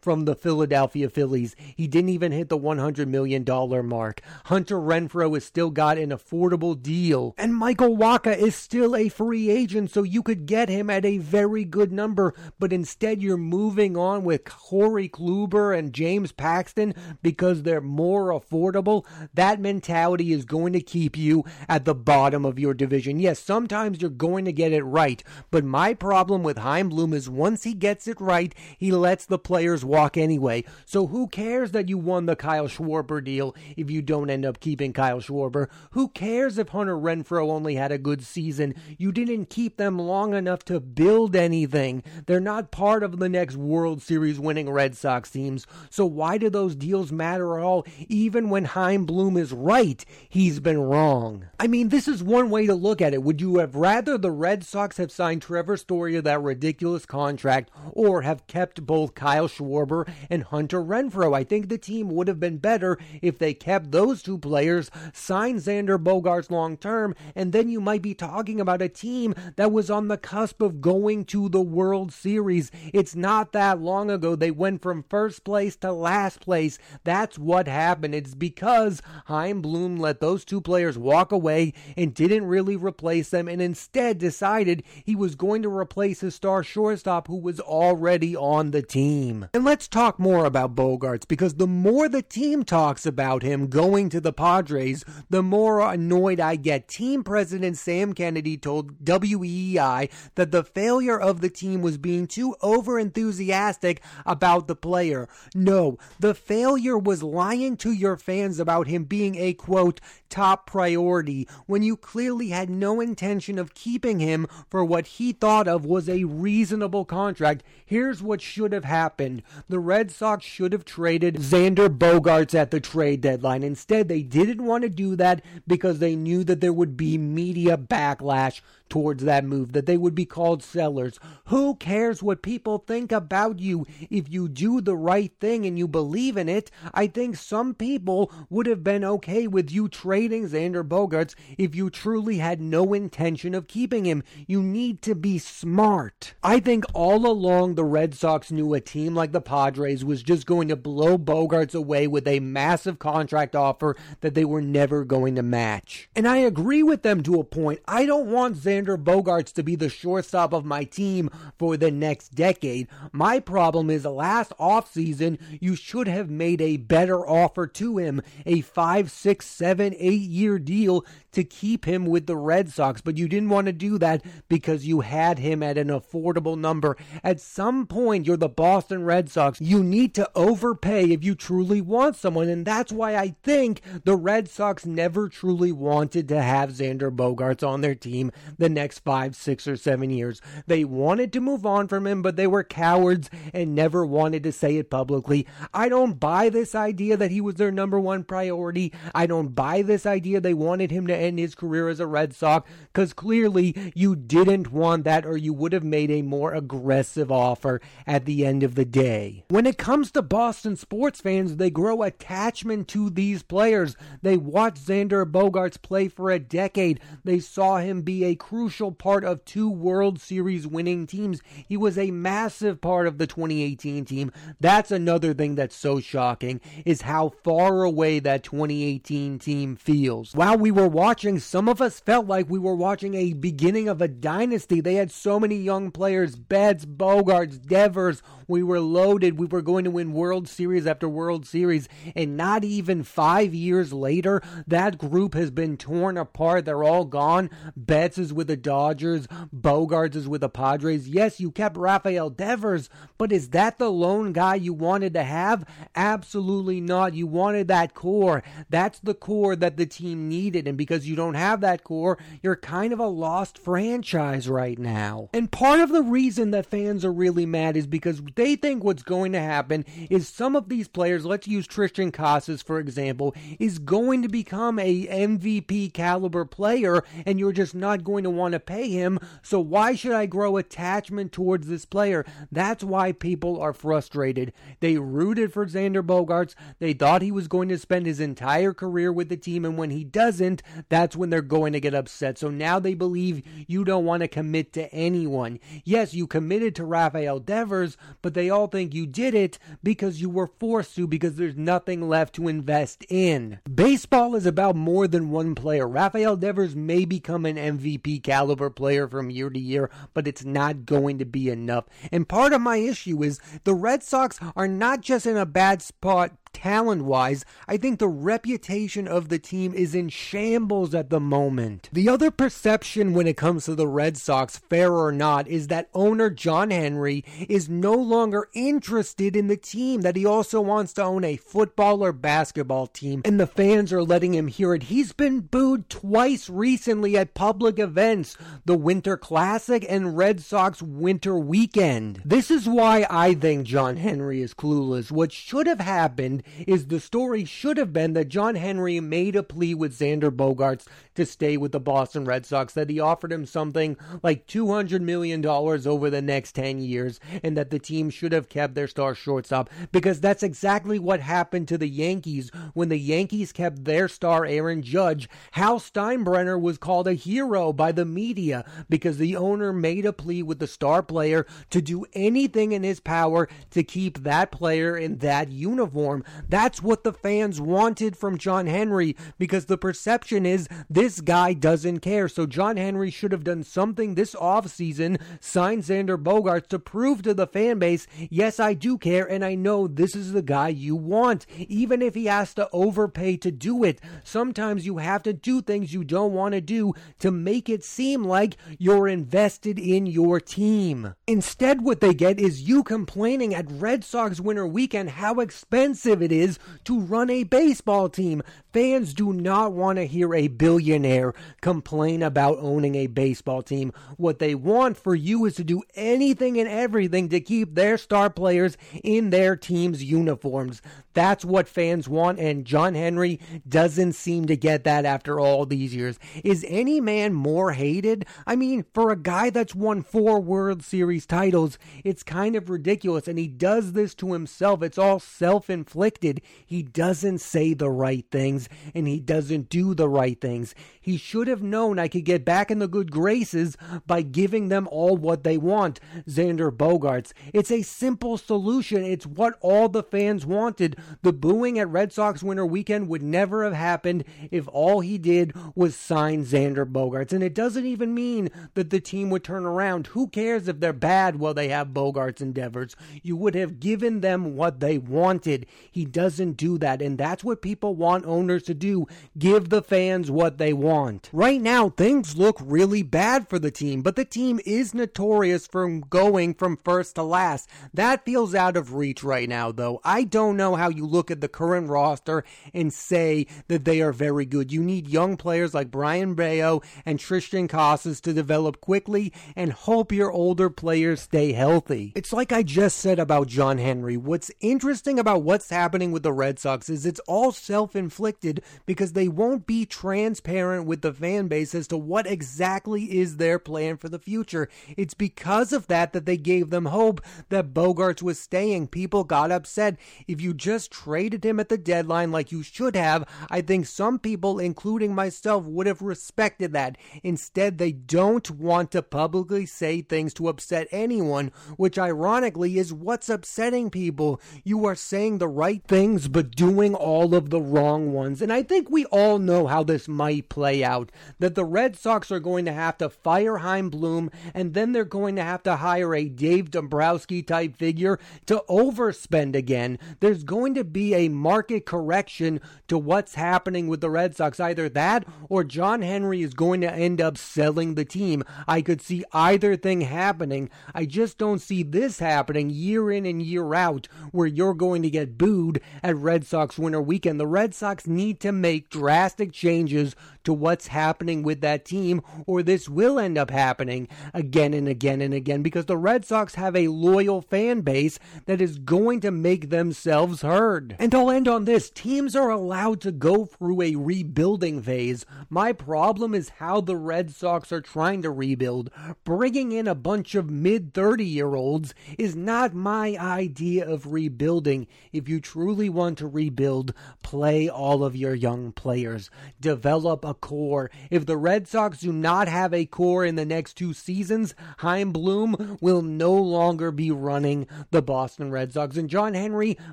from 0.00 0.24
the 0.24 0.34
Philadelphia 0.34 1.08
Phillies. 1.08 1.54
He 1.76 1.86
didn't 1.86 2.10
even 2.10 2.32
hit 2.32 2.48
the 2.48 2.58
$100 2.58 3.08
million 3.08 3.44
mark. 3.86 4.20
Hunter 4.46 4.76
Renfroe 4.76 5.34
has 5.34 5.44
still 5.44 5.70
got 5.70 5.98
an 5.98 6.10
affordable 6.10 6.80
deal, 6.80 7.34
and 7.38 7.54
Michael 7.54 7.96
Wacha 7.96 8.36
is 8.36 8.54
still 8.54 8.96
a 8.96 9.08
free 9.08 9.50
agent, 9.50 9.90
so 9.90 10.02
you 10.02 10.22
could 10.22 10.46
get 10.46 10.68
him 10.68 10.90
at 10.90 11.04
a 11.04 11.18
very 11.18 11.64
good 11.64 11.92
number, 11.92 12.34
but 12.58 12.72
instead 12.72 13.22
you're 13.22 13.36
moving 13.36 13.96
on 13.96 14.24
with 14.24 14.44
Corey 14.44 15.08
Kluber 15.08 15.76
and 15.76 15.92
James 15.92 16.32
Paxton 16.32 16.94
because 17.32 17.62
they're 17.62 17.80
more 17.80 18.28
affordable, 18.28 19.06
that 19.32 19.58
mentality 19.58 20.34
is 20.34 20.44
going 20.44 20.74
to 20.74 20.82
keep 20.82 21.16
you 21.16 21.42
at 21.66 21.86
the 21.86 21.94
bottom 21.94 22.44
of 22.44 22.58
your 22.58 22.74
division. 22.74 23.18
Yes, 23.18 23.38
sometimes 23.38 24.02
you're 24.02 24.10
going 24.10 24.44
to 24.44 24.52
get 24.52 24.70
it 24.70 24.82
right, 24.82 25.24
but 25.50 25.64
my 25.64 25.94
problem 25.94 26.42
with 26.42 26.58
Chaim 26.58 26.90
Bloom 26.90 27.14
is 27.14 27.30
once 27.30 27.64
he 27.64 27.72
gets 27.72 28.06
it 28.06 28.20
right, 28.20 28.54
he 28.76 28.92
lets 28.92 29.24
the 29.24 29.38
players 29.38 29.82
walk 29.82 30.18
anyway. 30.18 30.62
So 30.84 31.06
who 31.06 31.26
cares 31.26 31.70
that 31.70 31.88
you 31.88 31.96
won 31.96 32.26
the 32.26 32.36
Kyle 32.36 32.68
Schwarber 32.68 33.24
deal 33.24 33.56
if 33.78 33.90
you 33.90 34.02
don't 34.02 34.28
end 34.28 34.44
up 34.44 34.60
keeping 34.60 34.92
Kyle 34.92 35.20
Schwarber? 35.20 35.68
Who 35.92 36.08
cares 36.08 36.58
if 36.58 36.68
Hunter 36.68 36.96
Renfroe 36.96 37.50
only 37.50 37.76
had 37.76 37.92
a 37.92 37.96
good 37.96 38.22
season? 38.22 38.74
You 38.98 39.10
didn't 39.10 39.48
keep 39.48 39.78
them 39.78 39.98
long 39.98 40.34
enough 40.34 40.66
to 40.66 40.80
build 40.80 41.34
anything. 41.34 42.02
They're 42.26 42.40
not 42.40 42.70
part 42.70 43.02
of 43.02 43.18
the 43.18 43.30
next 43.30 43.56
World 43.56 44.02
Series 44.02 44.38
winning 44.38 44.68
Red 44.68 44.94
Sox 44.94 45.30
teams. 45.30 45.66
So 45.88 46.04
why 46.04 46.36
do 46.36 46.50
those 46.50 46.74
deals 46.74 47.10
matter 47.10 47.21
at 47.22 47.40
all? 47.40 47.86
Even 48.08 48.50
when 48.50 48.64
Chaim 48.64 49.06
Bloom 49.06 49.36
is 49.36 49.52
right, 49.52 50.04
he's 50.28 50.60
been 50.60 50.80
wrong. 50.80 51.46
I 51.58 51.66
mean, 51.66 51.88
this 51.88 52.08
is 52.08 52.22
one 52.22 52.50
way 52.50 52.66
to 52.66 52.74
look 52.74 53.00
at 53.00 53.14
it. 53.14 53.22
Would 53.22 53.40
you 53.40 53.58
have 53.58 53.76
rather 53.76 54.18
the 54.18 54.30
Red 54.30 54.64
Sox 54.64 54.96
have 54.96 55.12
signed 55.12 55.42
Trevor 55.42 55.76
Story 55.76 56.12
to 56.12 56.22
that 56.22 56.42
ridiculous 56.42 57.06
contract 57.06 57.70
or 57.92 58.22
have 58.22 58.46
kept 58.46 58.84
both 58.84 59.14
Kyle 59.14 59.48
Schwarber 59.48 60.08
and 60.28 60.42
Hunter 60.42 60.82
Renfroe? 60.82 61.36
I 61.36 61.44
think 61.44 61.68
the 61.68 61.78
team 61.78 62.10
would 62.10 62.28
have 62.28 62.40
been 62.40 62.58
better 62.58 62.98
if 63.20 63.38
they 63.38 63.54
kept 63.54 63.92
those 63.92 64.22
two 64.22 64.38
players, 64.38 64.90
signed 65.12 65.60
Xander 65.60 66.02
Bogaerts 66.02 66.50
long 66.50 66.76
term, 66.76 67.14
and 67.34 67.52
then 67.52 67.68
you 67.68 67.80
might 67.80 68.02
be 68.02 68.14
talking 68.14 68.60
about 68.60 68.82
a 68.82 68.88
team 68.88 69.34
that 69.56 69.72
was 69.72 69.90
on 69.90 70.08
the 70.08 70.18
cusp 70.18 70.60
of 70.60 70.80
going 70.80 71.24
to 71.26 71.48
the 71.48 71.60
World 71.60 72.12
Series. 72.12 72.70
It's 72.92 73.14
not 73.14 73.52
that 73.52 73.80
long 73.80 74.10
ago 74.10 74.34
they 74.34 74.50
went 74.50 74.82
from 74.82 75.04
first 75.08 75.44
place 75.44 75.76
to 75.76 75.92
last 75.92 76.40
place. 76.40 76.78
That's 77.12 77.38
what 77.38 77.68
happened. 77.68 78.14
It's 78.14 78.34
because 78.34 79.02
Chaim 79.26 79.60
Bloom 79.60 79.98
let 79.98 80.20
those 80.20 80.46
two 80.46 80.62
players 80.62 80.96
walk 80.96 81.30
away 81.30 81.74
and 81.94 82.14
didn't 82.14 82.46
really 82.46 82.74
replace 82.74 83.28
them 83.28 83.48
and 83.48 83.60
instead 83.60 84.16
decided 84.16 84.82
he 85.04 85.14
was 85.14 85.34
going 85.34 85.60
to 85.60 85.68
replace 85.68 86.22
his 86.22 86.34
star 86.34 86.64
shortstop 86.64 87.28
who 87.28 87.36
was 87.36 87.60
already 87.60 88.34
on 88.34 88.70
the 88.70 88.80
team. 88.80 89.46
And 89.52 89.62
let's 89.62 89.88
talk 89.88 90.18
more 90.18 90.46
about 90.46 90.74
Bogaerts 90.74 91.28
because 91.28 91.56
the 91.56 91.66
more 91.66 92.08
the 92.08 92.22
team 92.22 92.64
talks 92.64 93.04
about 93.04 93.42
him 93.42 93.66
going 93.66 94.08
to 94.08 94.20
the 94.20 94.32
Padres, 94.32 95.04
the 95.28 95.42
more 95.42 95.82
annoyed 95.82 96.40
I 96.40 96.56
get. 96.56 96.88
Team 96.88 97.22
president 97.22 97.76
Sam 97.76 98.14
Kennedy 98.14 98.56
told 98.56 99.04
WEEI 99.04 100.08
that 100.36 100.50
the 100.50 100.64
failure 100.64 101.20
of 101.20 101.42
the 101.42 101.50
team 101.50 101.82
was 101.82 101.98
being 101.98 102.26
too 102.26 102.56
over 102.62 102.98
enthusiastic 102.98 104.00
about 104.24 104.66
the 104.66 104.76
player. 104.76 105.28
No, 105.54 105.98
the 106.18 106.34
failure 106.34 107.01
was 107.04 107.22
lying 107.22 107.76
to 107.78 107.92
your 107.92 108.16
fans 108.16 108.58
about 108.58 108.86
him 108.86 109.04
being 109.04 109.36
a 109.36 109.54
quote 109.54 110.00
top 110.28 110.66
priority 110.66 111.46
when 111.66 111.82
you 111.82 111.96
clearly 111.96 112.48
had 112.48 112.70
no 112.70 113.00
intention 113.00 113.58
of 113.58 113.74
keeping 113.74 114.18
him 114.18 114.46
for 114.70 114.84
what 114.84 115.06
he 115.06 115.32
thought 115.32 115.68
of 115.68 115.84
was 115.84 116.08
a 116.08 116.24
reasonable 116.24 117.04
contract. 117.04 117.62
Here's 117.84 118.22
what 118.22 118.40
should 118.40 118.72
have 118.72 118.84
happened. 118.84 119.42
The 119.68 119.78
Red 119.78 120.10
Sox 120.10 120.44
should 120.44 120.72
have 120.72 120.84
traded 120.84 121.36
Xander 121.36 121.88
Bogaerts 121.88 122.54
at 122.54 122.70
the 122.70 122.80
trade 122.80 123.20
deadline. 123.20 123.62
Instead, 123.62 124.08
they 124.08 124.22
didn't 124.22 124.64
want 124.64 124.82
to 124.82 124.88
do 124.88 125.16
that 125.16 125.42
because 125.66 125.98
they 125.98 126.16
knew 126.16 126.44
that 126.44 126.60
there 126.60 126.72
would 126.72 126.96
be 126.96 127.18
media 127.18 127.76
backlash 127.76 128.60
towards 128.92 129.24
that 129.24 129.42
move, 129.42 129.72
that 129.72 129.86
they 129.86 129.96
would 129.96 130.14
be 130.14 130.26
called 130.26 130.62
sellers. 130.62 131.18
Who 131.46 131.76
cares 131.76 132.22
what 132.22 132.42
people 132.42 132.76
think 132.76 133.10
about 133.10 133.58
you 133.58 133.86
if 134.10 134.30
you 134.30 134.50
do 134.50 134.82
the 134.82 134.94
right 134.94 135.32
thing 135.40 135.64
and 135.64 135.78
you 135.78 135.88
believe 135.88 136.36
in 136.36 136.46
it? 136.46 136.70
I 136.92 137.06
think 137.06 137.36
some 137.36 137.72
people 137.72 138.30
would 138.50 138.66
have 138.66 138.84
been 138.84 139.02
okay 139.02 139.46
with 139.46 139.72
you 139.72 139.88
trading 139.88 140.46
Xander 140.46 140.86
Bogaerts 140.86 141.34
if 141.56 141.74
you 141.74 141.88
truly 141.88 142.36
had 142.36 142.60
no 142.60 142.92
intention 142.92 143.54
of 143.54 143.66
keeping 143.66 144.04
him. 144.04 144.24
You 144.46 144.62
need 144.62 145.00
to 145.02 145.14
be 145.14 145.38
smart. 145.38 146.34
I 146.42 146.60
think 146.60 146.84
all 146.92 147.26
along 147.26 147.76
the 147.76 147.84
Red 147.84 148.14
Sox 148.14 148.52
knew 148.52 148.74
a 148.74 148.80
team 148.82 149.14
like 149.14 149.32
the 149.32 149.40
Padres 149.40 150.04
was 150.04 150.22
just 150.22 150.44
going 150.44 150.68
to 150.68 150.76
blow 150.76 151.16
Bogaerts 151.16 151.74
away 151.74 152.06
with 152.06 152.28
a 152.28 152.40
massive 152.40 152.98
contract 152.98 153.56
offer 153.56 153.96
that 154.20 154.34
they 154.34 154.44
were 154.44 154.60
never 154.60 155.02
going 155.06 155.34
to 155.36 155.42
match. 155.42 156.10
And 156.14 156.28
I 156.28 156.36
agree 156.36 156.82
with 156.82 157.00
them 157.00 157.22
to 157.22 157.40
a 157.40 157.44
point. 157.44 157.80
I 157.88 158.04
don't 158.04 158.30
want 158.30 158.56
Xander 158.58 158.81
Xander 158.82 159.02
Bogaerts 159.02 159.52
to 159.54 159.62
be 159.62 159.76
the 159.76 159.88
shortstop 159.88 160.52
of 160.52 160.64
my 160.64 160.84
team 160.84 161.30
for 161.58 161.76
the 161.76 161.90
next 161.90 162.34
decade. 162.34 162.88
My 163.12 163.40
problem 163.40 163.90
is 163.90 164.04
last 164.04 164.52
offseason, 164.58 165.38
you 165.60 165.76
should 165.76 166.08
have 166.08 166.30
made 166.30 166.60
a 166.60 166.76
better 166.76 167.26
offer 167.26 167.66
to 167.66 167.98
him, 167.98 168.22
a 168.46 168.60
five, 168.62 169.10
six, 169.10 169.46
seven, 169.46 169.94
eight 169.98 170.22
year 170.22 170.58
deal 170.58 171.04
to 171.32 171.44
keep 171.44 171.84
him 171.84 172.06
with 172.06 172.26
the 172.26 172.36
Red 172.36 172.70
Sox, 172.70 173.00
but 173.00 173.16
you 173.16 173.28
didn't 173.28 173.48
want 173.48 173.66
to 173.66 173.72
do 173.72 173.98
that 173.98 174.24
because 174.48 174.86
you 174.86 175.00
had 175.00 175.38
him 175.38 175.62
at 175.62 175.78
an 175.78 175.88
affordable 175.88 176.58
number. 176.58 176.96
At 177.24 177.40
some 177.40 177.86
point, 177.86 178.26
you're 178.26 178.36
the 178.36 178.48
Boston 178.48 179.04
Red 179.04 179.30
Sox. 179.30 179.60
You 179.60 179.82
need 179.82 180.14
to 180.14 180.30
overpay 180.34 181.10
if 181.10 181.24
you 181.24 181.34
truly 181.34 181.80
want 181.80 182.16
someone, 182.16 182.48
and 182.48 182.64
that's 182.66 182.92
why 182.92 183.16
I 183.16 183.34
think 183.42 183.80
the 184.04 184.16
Red 184.16 184.48
Sox 184.48 184.84
never 184.84 185.28
truly 185.28 185.72
wanted 185.72 186.28
to 186.28 186.42
have 186.42 186.70
Xander 186.70 187.14
Bogaerts 187.14 187.66
on 187.66 187.80
their 187.80 187.94
team 187.94 188.30
the 188.58 188.68
next 188.68 189.00
five, 189.00 189.34
six, 189.34 189.66
or 189.66 189.76
seven 189.76 190.10
years. 190.10 190.40
They 190.66 190.84
wanted 190.84 191.32
to 191.32 191.40
move 191.40 191.64
on 191.64 191.88
from 191.88 192.06
him, 192.06 192.22
but 192.22 192.36
they 192.36 192.46
were 192.46 192.64
cowards 192.64 193.30
and 193.54 193.74
never 193.74 194.04
wanted 194.04 194.42
to 194.42 194.52
say 194.52 194.76
it 194.76 194.90
publicly. 194.90 195.46
I 195.72 195.88
don't 195.88 196.20
buy 196.20 196.50
this 196.50 196.74
idea 196.74 197.16
that 197.16 197.30
he 197.30 197.40
was 197.40 197.54
their 197.54 197.72
number 197.72 197.98
one 197.98 198.24
priority. 198.24 198.92
I 199.14 199.26
don't 199.26 199.54
buy 199.54 199.82
this 199.82 200.06
idea 200.06 200.40
they 200.40 200.54
wanted 200.54 200.90
him 200.90 201.06
to 201.06 201.21
end 201.22 201.38
his 201.38 201.54
career 201.54 201.88
as 201.88 202.00
a 202.00 202.06
Red 202.06 202.34
Sox 202.34 202.68
because 202.92 203.12
clearly 203.12 203.92
you 203.94 204.16
didn't 204.16 204.72
want 204.72 205.04
that 205.04 205.24
or 205.24 205.36
you 205.36 205.52
would 205.52 205.72
have 205.72 205.84
made 205.84 206.10
a 206.10 206.22
more 206.22 206.52
aggressive 206.52 207.30
offer 207.30 207.80
at 208.06 208.24
the 208.24 208.44
end 208.44 208.62
of 208.62 208.74
the 208.74 208.84
day. 208.84 209.44
When 209.48 209.66
it 209.66 209.78
comes 209.78 210.10
to 210.12 210.22
Boston 210.22 210.76
sports 210.76 211.20
fans, 211.20 211.56
they 211.56 211.70
grow 211.70 212.02
attachment 212.02 212.88
to 212.88 213.10
these 213.10 213.42
players. 213.42 213.96
They 214.22 214.36
watched 214.36 214.86
Xander 214.86 215.24
Bogaerts 215.24 215.80
play 215.80 216.08
for 216.08 216.30
a 216.30 216.38
decade. 216.38 217.00
They 217.24 217.38
saw 217.38 217.78
him 217.78 218.02
be 218.02 218.24
a 218.24 218.34
crucial 218.34 218.92
part 218.92 219.24
of 219.24 219.44
two 219.44 219.68
World 219.68 220.20
Series 220.20 220.66
winning 220.66 221.06
teams. 221.06 221.40
He 221.68 221.76
was 221.76 221.96
a 221.96 222.10
massive 222.10 222.80
part 222.80 223.06
of 223.06 223.18
the 223.18 223.26
2018 223.26 224.04
team. 224.04 224.32
That's 224.60 224.90
another 224.90 225.34
thing 225.34 225.54
that's 225.54 225.76
so 225.76 226.00
shocking 226.00 226.60
is 226.84 227.02
how 227.02 227.30
far 227.42 227.82
away 227.84 228.18
that 228.18 228.42
2018 228.42 229.38
team 229.38 229.76
feels. 229.76 230.34
While 230.34 230.58
we 230.58 230.70
were 230.70 230.88
watching 230.88 231.11
watching, 231.12 231.38
some 231.38 231.68
of 231.68 231.82
us 231.82 232.00
felt 232.00 232.26
like 232.26 232.48
we 232.48 232.58
were 232.58 232.74
watching 232.74 233.12
a 233.12 233.34
beginning 233.34 233.86
of 233.86 234.00
a 234.00 234.08
dynasty. 234.08 234.80
They 234.80 234.94
had 234.94 235.10
so 235.10 235.38
many 235.38 235.56
young 235.56 235.90
players 235.90 236.36
Betts, 236.36 236.86
Bogaerts, 236.86 237.60
Devers. 237.66 238.22
We 238.48 238.62
were 238.62 238.80
loaded. 238.80 239.38
We 239.38 239.46
were 239.46 239.60
going 239.60 239.84
to 239.84 239.90
win 239.90 240.14
World 240.14 240.48
Series 240.48 240.86
after 240.86 241.08
World 241.08 241.46
Series. 241.46 241.86
And 242.16 242.36
not 242.36 242.64
even 242.64 243.02
five 243.02 243.54
years 243.54 243.92
later, 243.92 244.42
that 244.66 244.96
group 244.96 245.34
has 245.34 245.50
been 245.50 245.76
torn 245.76 246.16
apart. 246.16 246.64
They're 246.64 246.82
all 246.82 247.04
gone. 247.04 247.50
Betts 247.76 248.16
is 248.16 248.32
with 248.32 248.46
the 248.46 248.56
Dodgers. 248.56 249.26
Bogaerts 249.54 250.16
is 250.16 250.28
with 250.28 250.40
the 250.40 250.48
Padres. 250.48 251.08
Yes, 251.08 251.40
you 251.40 251.50
kept 251.50 251.76
Rafael 251.76 252.30
Devers, 252.30 252.88
but 253.18 253.32
is 253.32 253.50
that 253.50 253.78
the 253.78 253.90
lone 253.90 254.32
guy 254.32 254.54
you 254.54 254.72
wanted 254.72 255.12
to 255.14 255.22
have? 255.22 255.64
Absolutely 255.94 256.80
not. 256.80 257.14
You 257.14 257.26
wanted 257.26 257.68
that 257.68 257.92
core. 257.92 258.42
That's 258.70 258.98
the 258.98 259.14
core 259.14 259.56
that 259.56 259.76
the 259.76 259.86
team 259.86 260.28
needed. 260.28 260.66
And 260.66 260.78
because 260.78 261.01
because 261.02 261.10
you 261.10 261.16
don't 261.16 261.34
have 261.34 261.60
that 261.60 261.82
core, 261.82 262.16
you're 262.42 262.54
kind 262.54 262.92
of 262.92 263.00
a 263.00 263.06
lost 263.06 263.58
franchise 263.58 264.48
right 264.48 264.78
now. 264.78 265.28
And 265.34 265.50
part 265.50 265.80
of 265.80 265.90
the 265.90 266.02
reason 266.02 266.52
that 266.52 266.64
fans 266.64 267.04
are 267.04 267.12
really 267.12 267.44
mad 267.44 267.76
is 267.76 267.88
because 267.88 268.22
they 268.36 268.54
think 268.54 268.84
what's 268.84 269.02
going 269.02 269.32
to 269.32 269.40
happen 269.40 269.84
is 270.08 270.28
some 270.28 270.54
of 270.54 270.68
these 270.68 270.86
players, 270.86 271.24
let's 271.24 271.48
use 271.48 271.66
Triston 271.66 272.12
Casas 272.12 272.62
for 272.62 272.78
example, 272.78 273.34
is 273.58 273.80
going 273.80 274.22
to 274.22 274.28
become 274.28 274.78
a 274.78 275.06
MVP 275.06 275.92
caliber 275.92 276.44
player 276.44 277.02
and 277.26 277.40
you're 277.40 277.52
just 277.52 277.74
not 277.74 278.04
going 278.04 278.22
to 278.22 278.30
want 278.30 278.52
to 278.52 278.60
pay 278.60 278.88
him. 278.88 279.18
So 279.42 279.58
why 279.58 279.96
should 279.96 280.12
I 280.12 280.26
grow 280.26 280.56
attachment 280.56 281.32
towards 281.32 281.66
this 281.66 281.84
player? 281.84 282.24
That's 282.52 282.84
why 282.84 283.10
people 283.10 283.60
are 283.60 283.72
frustrated. 283.72 284.52
They 284.78 284.98
rooted 284.98 285.52
for 285.52 285.66
Xander 285.66 286.02
Bogaerts. 286.02 286.54
They 286.78 286.92
thought 286.92 287.22
he 287.22 287.32
was 287.32 287.48
going 287.48 287.68
to 287.70 287.78
spend 287.78 288.06
his 288.06 288.20
entire 288.20 288.72
career 288.72 289.12
with 289.12 289.28
the 289.28 289.36
team 289.36 289.64
and 289.64 289.76
when 289.76 289.90
he 289.90 290.04
doesn't, 290.12 290.62
that's 290.92 291.16
when 291.16 291.30
they're 291.30 291.40
going 291.40 291.72
to 291.72 291.80
get 291.80 291.94
upset. 291.94 292.36
So 292.36 292.50
now 292.50 292.78
they 292.78 292.92
believe 292.92 293.42
you 293.66 293.82
don't 293.82 294.04
want 294.04 294.20
to 294.20 294.28
commit 294.28 294.74
to 294.74 294.92
anyone. 294.92 295.58
Yes, 295.84 296.12
you 296.12 296.26
committed 296.26 296.74
to 296.76 296.84
Rafael 296.84 297.38
Devers, 297.38 297.96
but 298.20 298.34
they 298.34 298.50
all 298.50 298.66
think 298.66 298.92
you 298.92 299.06
did 299.06 299.34
it 299.34 299.58
because 299.82 300.20
you 300.20 300.28
were 300.28 300.50
forced 300.60 300.94
to 300.96 301.06
because 301.06 301.36
there's 301.36 301.56
nothing 301.56 302.10
left 302.10 302.34
to 302.34 302.46
invest 302.46 303.06
in. 303.08 303.58
Baseball 303.74 304.34
is 304.34 304.44
about 304.44 304.76
more 304.76 305.08
than 305.08 305.30
one 305.30 305.54
player. 305.54 305.88
Rafael 305.88 306.36
Devers 306.36 306.76
may 306.76 307.06
become 307.06 307.46
an 307.46 307.56
MVP 307.56 308.22
caliber 308.22 308.68
player 308.68 309.08
from 309.08 309.30
year 309.30 309.48
to 309.48 309.58
year, 309.58 309.90
but 310.12 310.28
it's 310.28 310.44
not 310.44 310.84
going 310.84 311.18
to 311.18 311.24
be 311.24 311.48
enough. 311.48 311.86
And 312.10 312.28
part 312.28 312.52
of 312.52 312.60
my 312.60 312.76
issue 312.76 313.22
is 313.22 313.40
the 313.64 313.74
Red 313.74 314.02
Sox 314.02 314.38
are 314.54 314.68
not 314.68 315.00
just 315.00 315.24
in 315.24 315.38
a 315.38 315.46
bad 315.46 315.80
spot 315.80 316.32
talent 316.52 317.04
wise, 317.04 317.44
I 317.66 317.76
think 317.76 317.98
the 317.98 318.08
reputation 318.08 319.08
of 319.08 319.28
the 319.28 319.38
team 319.38 319.74
is 319.74 319.94
in 319.94 320.08
shambles 320.08 320.94
at 320.94 321.10
the 321.10 321.20
moment. 321.20 321.88
The 321.92 322.08
other 322.08 322.30
perception 322.30 323.14
when 323.14 323.26
it 323.26 323.36
comes 323.36 323.64
to 323.64 323.74
the 323.74 323.88
Red 323.88 324.16
Sox, 324.16 324.58
fair 324.58 324.92
or 324.92 325.12
not, 325.12 325.48
is 325.48 325.68
that 325.68 325.88
owner 325.94 326.30
John 326.30 326.70
Henry 326.70 327.24
is 327.48 327.68
no 327.68 327.94
longer 327.94 328.48
interested 328.54 329.36
in 329.36 329.48
the 329.48 329.56
team, 329.56 330.02
that 330.02 330.16
he 330.16 330.26
also 330.26 330.60
wants 330.60 330.92
to 330.94 331.02
own 331.02 331.24
a 331.24 331.36
football 331.36 332.04
or 332.04 332.12
basketball 332.12 332.86
team, 332.86 333.22
and 333.24 333.40
the 333.40 333.46
fans 333.46 333.92
are 333.92 334.02
letting 334.02 334.34
him 334.34 334.48
hear 334.48 334.74
it. 334.74 334.84
He's 334.84 335.12
been 335.12 335.40
booed 335.40 335.88
twice 335.88 336.48
recently 336.48 337.16
at 337.16 337.34
public 337.34 337.78
events 337.78 338.36
the 338.64 338.76
Winter 338.76 339.16
Classic 339.16 339.84
and 339.88 340.16
Red 340.16 340.40
Sox 340.40 340.82
Winter 340.82 341.36
Weekend. 341.36 342.22
This 342.24 342.50
is 342.50 342.68
why 342.68 343.06
I 343.10 343.34
think 343.34 343.66
John 343.66 343.96
Henry 343.96 344.42
is 344.42 344.54
clueless. 344.54 345.10
What 345.10 345.32
should 345.32 345.66
have 345.66 345.80
happened 345.80 346.41
is 346.66 346.86
the 346.86 347.00
story 347.00 347.44
should 347.44 347.76
have 347.76 347.92
been 347.92 348.12
that 348.14 348.28
John 348.28 348.54
Henry 348.54 349.00
made 349.00 349.36
a 349.36 349.42
plea 349.42 349.74
with 349.74 349.98
Xander 349.98 350.30
Bogaerts 350.30 350.86
to 351.14 351.26
stay 351.26 351.56
with 351.56 351.72
the 351.72 351.80
Boston 351.80 352.24
Red 352.24 352.46
Sox, 352.46 352.72
that 352.74 352.88
he 352.88 352.98
offered 352.98 353.32
him 353.32 353.44
something 353.44 353.96
like 354.22 354.46
$200 354.46 355.00
million 355.00 355.44
over 355.46 356.10
the 356.10 356.22
next 356.22 356.52
10 356.52 356.80
years, 356.80 357.20
and 357.42 357.56
that 357.56 357.70
the 357.70 357.78
team 357.78 358.10
should 358.10 358.32
have 358.32 358.48
kept 358.48 358.74
their 358.74 358.88
star 358.88 359.14
shortstop, 359.14 359.68
because 359.90 360.20
that's 360.20 360.42
exactly 360.42 360.98
what 360.98 361.20
happened 361.20 361.68
to 361.68 361.78
the 361.78 361.88
Yankees 361.88 362.50
when 362.74 362.88
the 362.88 362.98
Yankees 362.98 363.52
kept 363.52 363.84
their 363.84 364.08
star 364.08 364.46
Aaron 364.46 364.82
Judge. 364.82 365.28
Hal 365.52 365.78
Steinbrenner 365.78 366.60
was 366.60 366.78
called 366.78 367.06
a 367.06 367.14
hero 367.14 367.72
by 367.72 367.92
the 367.92 368.04
media 368.04 368.64
because 368.88 369.18
the 369.18 369.36
owner 369.36 369.72
made 369.72 370.06
a 370.06 370.12
plea 370.12 370.42
with 370.42 370.58
the 370.58 370.66
star 370.66 371.02
player 371.02 371.46
to 371.70 371.82
do 371.82 372.04
anything 372.12 372.72
in 372.72 372.82
his 372.82 373.00
power 373.00 373.48
to 373.70 373.82
keep 373.82 374.18
that 374.18 374.50
player 374.50 374.96
in 374.96 375.18
that 375.18 375.50
uniform. 375.50 376.24
That's 376.48 376.82
what 376.82 377.04
the 377.04 377.12
fans 377.12 377.60
wanted 377.60 378.16
from 378.16 378.38
John 378.38 378.66
Henry 378.66 379.16
because 379.38 379.66
the 379.66 379.78
perception 379.78 380.46
is 380.46 380.68
this 380.88 381.20
guy 381.20 381.52
doesn't 381.52 382.00
care. 382.00 382.28
So 382.28 382.46
John 382.46 382.76
Henry 382.76 383.10
should 383.10 383.32
have 383.32 383.44
done 383.44 383.62
something 383.64 384.14
this 384.14 384.34
offseason, 384.34 385.20
signed 385.40 385.82
Xander 385.82 386.22
Bogaerts 386.22 386.68
to 386.68 386.78
prove 386.78 387.22
to 387.22 387.34
the 387.34 387.46
fan 387.46 387.78
base, 387.78 388.06
yes, 388.30 388.60
I 388.60 388.74
do 388.74 388.98
care 388.98 389.28
and 389.28 389.44
I 389.44 389.54
know 389.54 389.86
this 389.86 390.14
is 390.14 390.32
the 390.32 390.42
guy 390.42 390.68
you 390.68 390.96
want, 390.96 391.46
even 391.56 392.02
if 392.02 392.14
he 392.14 392.26
has 392.26 392.54
to 392.54 392.68
overpay 392.72 393.36
to 393.38 393.50
do 393.50 393.84
it. 393.84 394.00
Sometimes 394.24 394.86
you 394.86 394.98
have 394.98 395.22
to 395.24 395.32
do 395.32 395.60
things 395.60 395.92
you 395.92 396.04
don't 396.04 396.32
want 396.32 396.52
to 396.52 396.60
do 396.60 396.94
to 397.18 397.30
make 397.30 397.68
it 397.68 397.84
seem 397.84 398.24
like 398.24 398.56
you're 398.78 399.08
invested 399.08 399.78
in 399.78 400.06
your 400.06 400.40
team. 400.40 401.14
Instead, 401.26 401.82
what 401.82 402.00
they 402.00 402.14
get 402.14 402.38
is 402.38 402.62
you 402.62 402.82
complaining 402.82 403.54
at 403.54 403.70
Red 403.70 404.04
Sox 404.04 404.40
winter 404.40 404.66
weekend 404.66 405.10
how 405.10 405.40
expensive 405.40 406.21
it 406.22 406.32
is 406.32 406.58
to 406.84 407.00
run 407.00 407.30
a 407.30 407.44
baseball 407.44 408.08
team. 408.08 408.42
Fans 408.72 409.12
do 409.12 409.32
not 409.32 409.72
want 409.72 409.96
to 409.96 410.06
hear 410.06 410.34
a 410.34 410.48
billionaire 410.48 411.34
complain 411.60 412.22
about 412.22 412.58
owning 412.60 412.94
a 412.94 413.06
baseball 413.06 413.62
team. 413.62 413.92
What 414.16 414.38
they 414.38 414.54
want 414.54 414.96
for 414.96 415.14
you 415.14 415.44
is 415.44 415.56
to 415.56 415.64
do 415.64 415.82
anything 415.94 416.58
and 416.58 416.68
everything 416.68 417.28
to 417.30 417.40
keep 417.40 417.74
their 417.74 417.98
star 417.98 418.30
players 418.30 418.78
in 419.02 419.30
their 419.30 419.56
team's 419.56 420.02
uniforms. 420.02 420.80
That's 421.14 421.44
what 421.44 421.68
fans 421.68 422.08
want, 422.08 422.38
and 422.38 422.64
John 422.64 422.94
Henry 422.94 423.38
doesn't 423.68 424.14
seem 424.14 424.46
to 424.46 424.56
get 424.56 424.84
that 424.84 425.04
after 425.04 425.38
all 425.38 425.66
these 425.66 425.94
years. 425.94 426.18
Is 426.42 426.64
any 426.66 427.00
man 427.00 427.34
more 427.34 427.72
hated? 427.72 428.24
I 428.46 428.56
mean, 428.56 428.86
for 428.94 429.10
a 429.10 429.16
guy 429.16 429.50
that's 429.50 429.74
won 429.74 430.02
four 430.02 430.40
World 430.40 430.82
Series 430.82 431.26
titles, 431.26 431.78
it's 432.04 432.22
kind 432.22 432.56
of 432.56 432.70
ridiculous, 432.70 433.28
and 433.28 433.38
he 433.38 433.46
does 433.46 433.92
this 433.92 434.14
to 434.16 434.32
himself. 434.32 434.82
It's 434.82 434.98
all 434.98 435.20
self 435.20 435.68
inflicted. 435.68 436.11
He 436.20 436.82
doesn't 436.82 437.38
say 437.38 437.74
the 437.74 437.90
right 437.90 438.24
things, 438.30 438.68
and 438.94 439.06
he 439.06 439.20
doesn't 439.20 439.68
do 439.68 439.94
the 439.94 440.08
right 440.08 440.40
things. 440.40 440.74
He 441.00 441.16
should 441.16 441.48
have 441.48 441.62
known 441.62 441.98
I 441.98 442.08
could 442.08 442.24
get 442.24 442.44
back 442.44 442.70
in 442.70 442.78
the 442.78 442.88
good 442.88 443.10
graces 443.10 443.76
by 444.06 444.22
giving 444.22 444.68
them 444.68 444.88
all 444.90 445.16
what 445.16 445.44
they 445.44 445.56
want. 445.56 446.00
Xander 446.28 446.70
Bogaerts. 446.70 447.32
It's 447.52 447.70
a 447.70 447.82
simple 447.82 448.38
solution. 448.38 449.02
It's 449.02 449.26
what 449.26 449.58
all 449.60 449.88
the 449.88 450.02
fans 450.02 450.46
wanted. 450.46 450.96
The 451.22 451.32
booing 451.32 451.78
at 451.78 451.88
Red 451.88 452.12
Sox 452.12 452.42
winter 452.42 452.66
weekend 452.66 453.08
would 453.08 453.22
never 453.22 453.64
have 453.64 453.72
happened 453.72 454.24
if 454.50 454.68
all 454.68 455.00
he 455.00 455.18
did 455.18 455.54
was 455.74 455.96
sign 455.96 456.44
Xander 456.44 456.90
Bogaerts. 456.90 457.32
And 457.32 457.42
it 457.42 457.54
doesn't 457.54 457.86
even 457.86 458.14
mean 458.14 458.50
that 458.74 458.90
the 458.90 459.00
team 459.00 459.30
would 459.30 459.44
turn 459.44 459.64
around. 459.64 460.08
Who 460.08 460.28
cares 460.28 460.68
if 460.68 460.80
they're 460.80 460.92
bad 460.92 461.36
while 461.36 461.54
they 461.54 461.68
have 461.68 461.88
Bogaerts 461.88 462.40
endeavors? 462.40 462.96
You 463.22 463.36
would 463.36 463.54
have 463.54 463.80
given 463.80 464.20
them 464.20 464.56
what 464.56 464.80
they 464.80 464.98
wanted. 464.98 465.66
He 465.90 466.01
doesn't 466.04 466.52
do 466.52 466.78
that. 466.78 467.02
And 467.02 467.18
that's 467.18 467.44
what 467.44 467.62
people 467.62 467.94
want 467.94 468.26
owners 468.26 468.62
to 468.64 468.74
do 468.74 469.06
give 469.38 469.68
the 469.68 469.82
fans 469.82 470.30
what 470.30 470.58
they 470.58 470.72
want. 470.72 471.30
Right 471.32 471.60
now, 471.60 471.88
things 471.88 472.36
look 472.36 472.58
really 472.60 473.02
bad 473.02 473.48
for 473.48 473.58
the 473.58 473.70
team, 473.70 474.02
but 474.02 474.16
the 474.16 474.24
team 474.24 474.60
is 474.64 474.94
notorious 474.94 475.66
for 475.66 475.88
going 475.88 476.54
from 476.54 476.76
first 476.76 477.14
to 477.16 477.22
last. 477.22 477.68
That 477.94 478.24
feels 478.24 478.54
out 478.54 478.76
of 478.76 478.94
reach 478.94 479.22
right 479.22 479.48
now, 479.48 479.72
though. 479.72 480.00
I 480.04 480.24
don't 480.24 480.56
know 480.56 480.74
how 480.76 480.88
you 480.88 481.06
look 481.06 481.30
at 481.30 481.40
the 481.40 481.48
current 481.48 481.88
roster 481.88 482.44
and 482.74 482.92
say 482.92 483.46
that 483.68 483.84
they 483.84 484.00
are 484.00 484.12
very 484.12 484.46
good. 484.46 484.72
You 484.72 484.82
need 484.82 485.08
young 485.08 485.36
players 485.36 485.74
like 485.74 485.90
Brayan 485.90 486.34
Bello 486.34 486.82
and 487.04 487.18
Triston 487.18 487.68
Casas 487.68 488.20
to 488.22 488.32
develop 488.32 488.80
quickly 488.80 489.32
and 489.54 489.72
hope 489.72 490.12
your 490.12 490.30
older 490.30 490.70
players 490.70 491.20
stay 491.20 491.52
healthy. 491.52 492.12
It's 492.14 492.32
like 492.32 492.52
I 492.52 492.62
just 492.62 492.98
said 492.98 493.18
about 493.18 493.48
John 493.48 493.78
Henry. 493.78 494.16
What's 494.16 494.50
interesting 494.60 495.18
about 495.18 495.42
what's 495.42 495.70
happening 495.70 495.91
with 495.92 496.22
the 496.22 496.32
Red 496.32 496.58
Sox 496.58 496.88
is 496.88 497.04
it's 497.04 497.20
all 497.26 497.52
self 497.52 497.94
inflicted 497.94 498.62
because 498.86 499.12
they 499.12 499.28
won't 499.28 499.66
be 499.66 499.84
transparent 499.84 500.86
with 500.86 501.02
the 501.02 501.12
fan 501.12 501.48
base 501.48 501.74
as 501.74 501.86
to 501.88 501.98
what 501.98 502.26
exactly 502.26 503.18
is 503.18 503.36
their 503.36 503.58
plan 503.58 503.98
for 503.98 504.08
the 504.08 504.18
future. 504.18 504.70
It's 504.96 505.12
because 505.12 505.70
of 505.70 505.88
that 505.88 506.14
that 506.14 506.24
they 506.24 506.38
gave 506.38 506.70
them 506.70 506.86
hope 506.86 507.20
that 507.50 507.74
Bogaerts 507.74 508.22
was 508.22 508.38
staying. 508.38 508.88
People 508.88 509.22
got 509.22 509.52
upset. 509.52 509.98
If 510.26 510.40
you 510.40 510.54
just 510.54 510.90
traded 510.90 511.44
him 511.44 511.60
at 511.60 511.68
the 511.68 511.76
deadline 511.76 512.32
like 512.32 512.50
you 512.50 512.62
should 512.62 512.96
have, 512.96 513.28
I 513.50 513.60
think 513.60 513.84
some 513.84 514.18
people, 514.18 514.58
including 514.58 515.14
myself, 515.14 515.66
would 515.66 515.86
have 515.86 516.00
respected 516.00 516.72
that. 516.72 516.96
Instead, 517.22 517.76
they 517.76 517.92
don't 517.92 518.50
want 518.50 518.92
to 518.92 519.02
publicly 519.02 519.66
say 519.66 520.00
things 520.00 520.32
to 520.34 520.48
upset 520.48 520.88
anyone, 520.90 521.52
which 521.76 521.98
ironically 521.98 522.78
is 522.78 522.94
what's 522.94 523.28
upsetting 523.28 523.90
people. 523.90 524.40
You 524.64 524.86
are 524.86 524.94
saying 524.94 525.36
the 525.36 525.48
right 525.48 525.81
things, 525.86 526.28
but 526.28 526.54
doing 526.56 526.94
all 526.94 527.34
of 527.34 527.50
the 527.50 527.60
wrong 527.60 528.12
ones. 528.12 528.40
And 528.40 528.52
I 528.52 528.62
think 528.62 528.90
we 528.90 529.04
all 529.06 529.38
know 529.38 529.66
how 529.66 529.82
this 529.82 530.08
might 530.08 530.48
play 530.48 530.84
out. 530.84 531.10
That 531.38 531.54
the 531.54 531.64
Red 531.64 531.96
Sox 531.96 532.30
are 532.30 532.40
going 532.40 532.64
to 532.66 532.72
have 532.72 532.98
to 532.98 533.08
fire 533.08 533.58
Chaim 533.58 533.90
Bloom, 533.90 534.30
and 534.54 534.74
then 534.74 534.92
they're 534.92 535.04
going 535.04 535.36
to 535.36 535.42
have 535.42 535.62
to 535.64 535.76
hire 535.76 536.14
a 536.14 536.28
Dave 536.28 536.70
Dombrowski 536.70 537.42
type 537.42 537.76
figure 537.76 538.18
to 538.46 538.62
overspend 538.68 539.54
again. 539.54 539.98
There's 540.20 540.44
going 540.44 540.74
to 540.74 540.84
be 540.84 541.14
a 541.14 541.28
market 541.28 541.86
correction 541.86 542.60
to 542.88 542.98
what's 542.98 543.34
happening 543.34 543.88
with 543.88 544.00
the 544.00 544.10
Red 544.10 544.36
Sox. 544.36 544.60
Either 544.60 544.88
that 544.90 545.26
or 545.48 545.64
John 545.64 546.02
Henry 546.02 546.42
is 546.42 546.54
going 546.54 546.80
to 546.82 546.92
end 546.92 547.20
up 547.20 547.36
selling 547.36 547.94
the 547.94 548.04
team. 548.04 548.42
I 548.68 548.82
could 548.82 549.00
see 549.00 549.24
either 549.32 549.76
thing 549.76 550.02
happening. 550.02 550.70
I 550.94 551.06
just 551.06 551.38
don't 551.38 551.60
see 551.60 551.82
this 551.82 552.18
happening 552.18 552.70
year 552.70 553.10
in 553.10 553.26
and 553.26 553.42
year 553.42 553.74
out 553.74 554.08
where 554.30 554.46
you're 554.46 554.74
going 554.74 555.02
to 555.02 555.10
get 555.10 555.38
booed 555.38 555.61
at 556.02 556.16
Red 556.16 556.46
Sox 556.46 556.78
winter 556.78 557.00
weekend. 557.00 557.38
The 557.38 557.46
Red 557.46 557.74
Sox 557.74 558.06
need 558.06 558.40
to 558.40 558.52
make 558.52 558.90
drastic 558.90 559.52
changes 559.52 560.14
to 560.44 560.52
what's 560.52 560.88
happening 560.88 561.42
with 561.42 561.60
that 561.60 561.84
team, 561.84 562.22
or 562.46 562.62
this 562.62 562.88
will 562.88 563.18
end 563.18 563.38
up 563.38 563.50
happening 563.50 564.08
again 564.34 564.74
and 564.74 564.88
again 564.88 565.20
and 565.20 565.32
again 565.32 565.62
because 565.62 565.86
the 565.86 565.96
Red 565.96 566.24
Sox 566.24 566.56
have 566.56 566.74
a 566.74 566.88
loyal 566.88 567.40
fan 567.40 567.82
base 567.82 568.18
that 568.46 568.60
is 568.60 568.78
going 568.78 569.20
to 569.20 569.30
make 569.30 569.70
themselves 569.70 570.42
heard. 570.42 570.96
And 570.98 571.14
I'll 571.14 571.30
end 571.30 571.48
on 571.48 571.64
this 571.64 571.90
teams 571.90 572.34
are 572.34 572.50
allowed 572.50 573.00
to 573.02 573.12
go 573.12 573.44
through 573.44 573.82
a 573.82 573.96
rebuilding 573.96 574.82
phase. 574.82 575.24
My 575.48 575.72
problem 575.72 576.34
is 576.34 576.48
how 576.58 576.80
the 576.80 576.96
Red 576.96 577.30
Sox 577.30 577.72
are 577.72 577.80
trying 577.80 578.22
to 578.22 578.30
rebuild. 578.30 578.90
Bringing 579.24 579.72
in 579.72 579.86
a 579.86 579.94
bunch 579.94 580.34
of 580.34 580.50
mid 580.50 580.94
30 580.94 581.24
year 581.24 581.54
olds 581.54 581.94
is 582.18 582.34
not 582.34 582.74
my 582.74 583.16
idea 583.16 583.88
of 583.88 584.12
rebuilding. 584.12 584.86
If 585.12 585.28
you 585.28 585.40
truly 585.52 585.90
want 585.90 586.16
to 586.16 586.26
rebuild, 586.26 586.94
play 587.22 587.68
all 587.68 588.02
of 588.02 588.16
your 588.16 588.34
young 588.34 588.72
players, 588.72 589.28
develop 589.60 590.24
a 590.24 590.32
core. 590.32 590.90
If 591.10 591.26
the 591.26 591.36
Red 591.36 591.68
Sox 591.68 592.00
do 592.00 592.10
not 592.10 592.48
have 592.48 592.72
a 592.72 592.86
core 592.86 593.22
in 593.22 593.34
the 593.34 593.44
next 593.44 593.74
two 593.74 593.92
seasons, 593.92 594.54
Chaim 594.78 595.12
Bloom 595.12 595.76
will 595.78 596.00
no 596.00 596.32
longer 596.32 596.90
be 596.90 597.10
running 597.10 597.66
the 597.90 598.00
Boston 598.00 598.50
Red 598.50 598.72
Sox. 598.72 598.96
And 598.96 599.10
John 599.10 599.34
Henry 599.34 599.76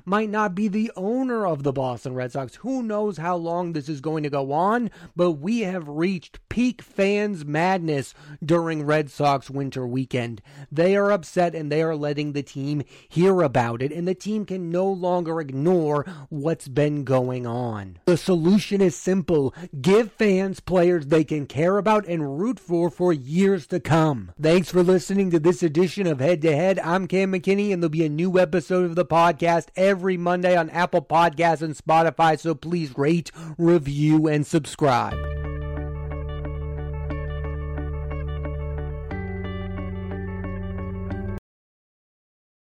might 0.06 0.30
not 0.30 0.54
be 0.54 0.66
the 0.66 0.90
owner 0.96 1.46
of 1.46 1.62
the 1.62 1.74
Boston 1.74 2.14
Red 2.14 2.32
Sox. 2.32 2.54
Who 2.56 2.82
knows 2.82 3.18
how 3.18 3.36
long 3.36 3.74
this 3.74 3.90
is 3.90 4.00
going 4.00 4.22
to 4.22 4.30
go 4.30 4.52
on, 4.52 4.90
but 5.14 5.32
we 5.32 5.60
have 5.60 5.86
reached 5.86 6.38
peak 6.48 6.80
fans' 6.80 7.44
madness 7.44 8.14
during 8.42 8.86
Red 8.86 9.10
Sox 9.10 9.50
winter 9.50 9.86
weekend. 9.86 10.40
They 10.72 10.96
are 10.96 11.12
upset 11.12 11.54
and 11.54 11.70
they 11.70 11.82
are 11.82 11.94
letting 11.94 12.32
the 12.32 12.42
team 12.42 12.82
hear 13.10 13.42
about 13.42 13.82
it, 13.82 13.92
and 13.92 14.08
the 14.08 14.14
team 14.14 14.46
can 14.46 14.70
no 14.70 14.90
longer 14.90 15.49
ignore 15.50 16.06
what's 16.28 16.68
been 16.68 17.04
going 17.04 17.46
on. 17.46 17.98
The 18.06 18.16
solution 18.16 18.80
is 18.80 18.96
simple 18.96 19.54
give 19.80 20.12
fans 20.12 20.60
players 20.60 21.06
they 21.06 21.24
can 21.24 21.46
care 21.46 21.76
about 21.76 22.06
and 22.06 22.38
root 22.38 22.58
for 22.58 22.88
for 22.88 23.12
years 23.12 23.66
to 23.66 23.80
come. 23.80 24.32
Thanks 24.40 24.70
for 24.70 24.82
listening 24.82 25.30
to 25.32 25.38
this 25.38 25.62
edition 25.62 26.06
of 26.06 26.20
Head 26.20 26.40
to 26.42 26.54
Head. 26.54 26.78
I'm 26.78 27.06
Cam 27.06 27.32
McKinney, 27.32 27.72
and 27.72 27.82
there'll 27.82 27.90
be 27.90 28.06
a 28.06 28.08
new 28.08 28.38
episode 28.38 28.84
of 28.84 28.94
the 28.94 29.04
podcast 29.04 29.68
every 29.76 30.16
Monday 30.16 30.56
on 30.56 30.70
Apple 30.70 31.02
Podcasts 31.02 31.62
and 31.62 31.76
Spotify, 31.76 32.38
so 32.38 32.54
please 32.54 32.96
rate, 32.96 33.30
review, 33.58 34.28
and 34.28 34.46
subscribe. 34.46 35.29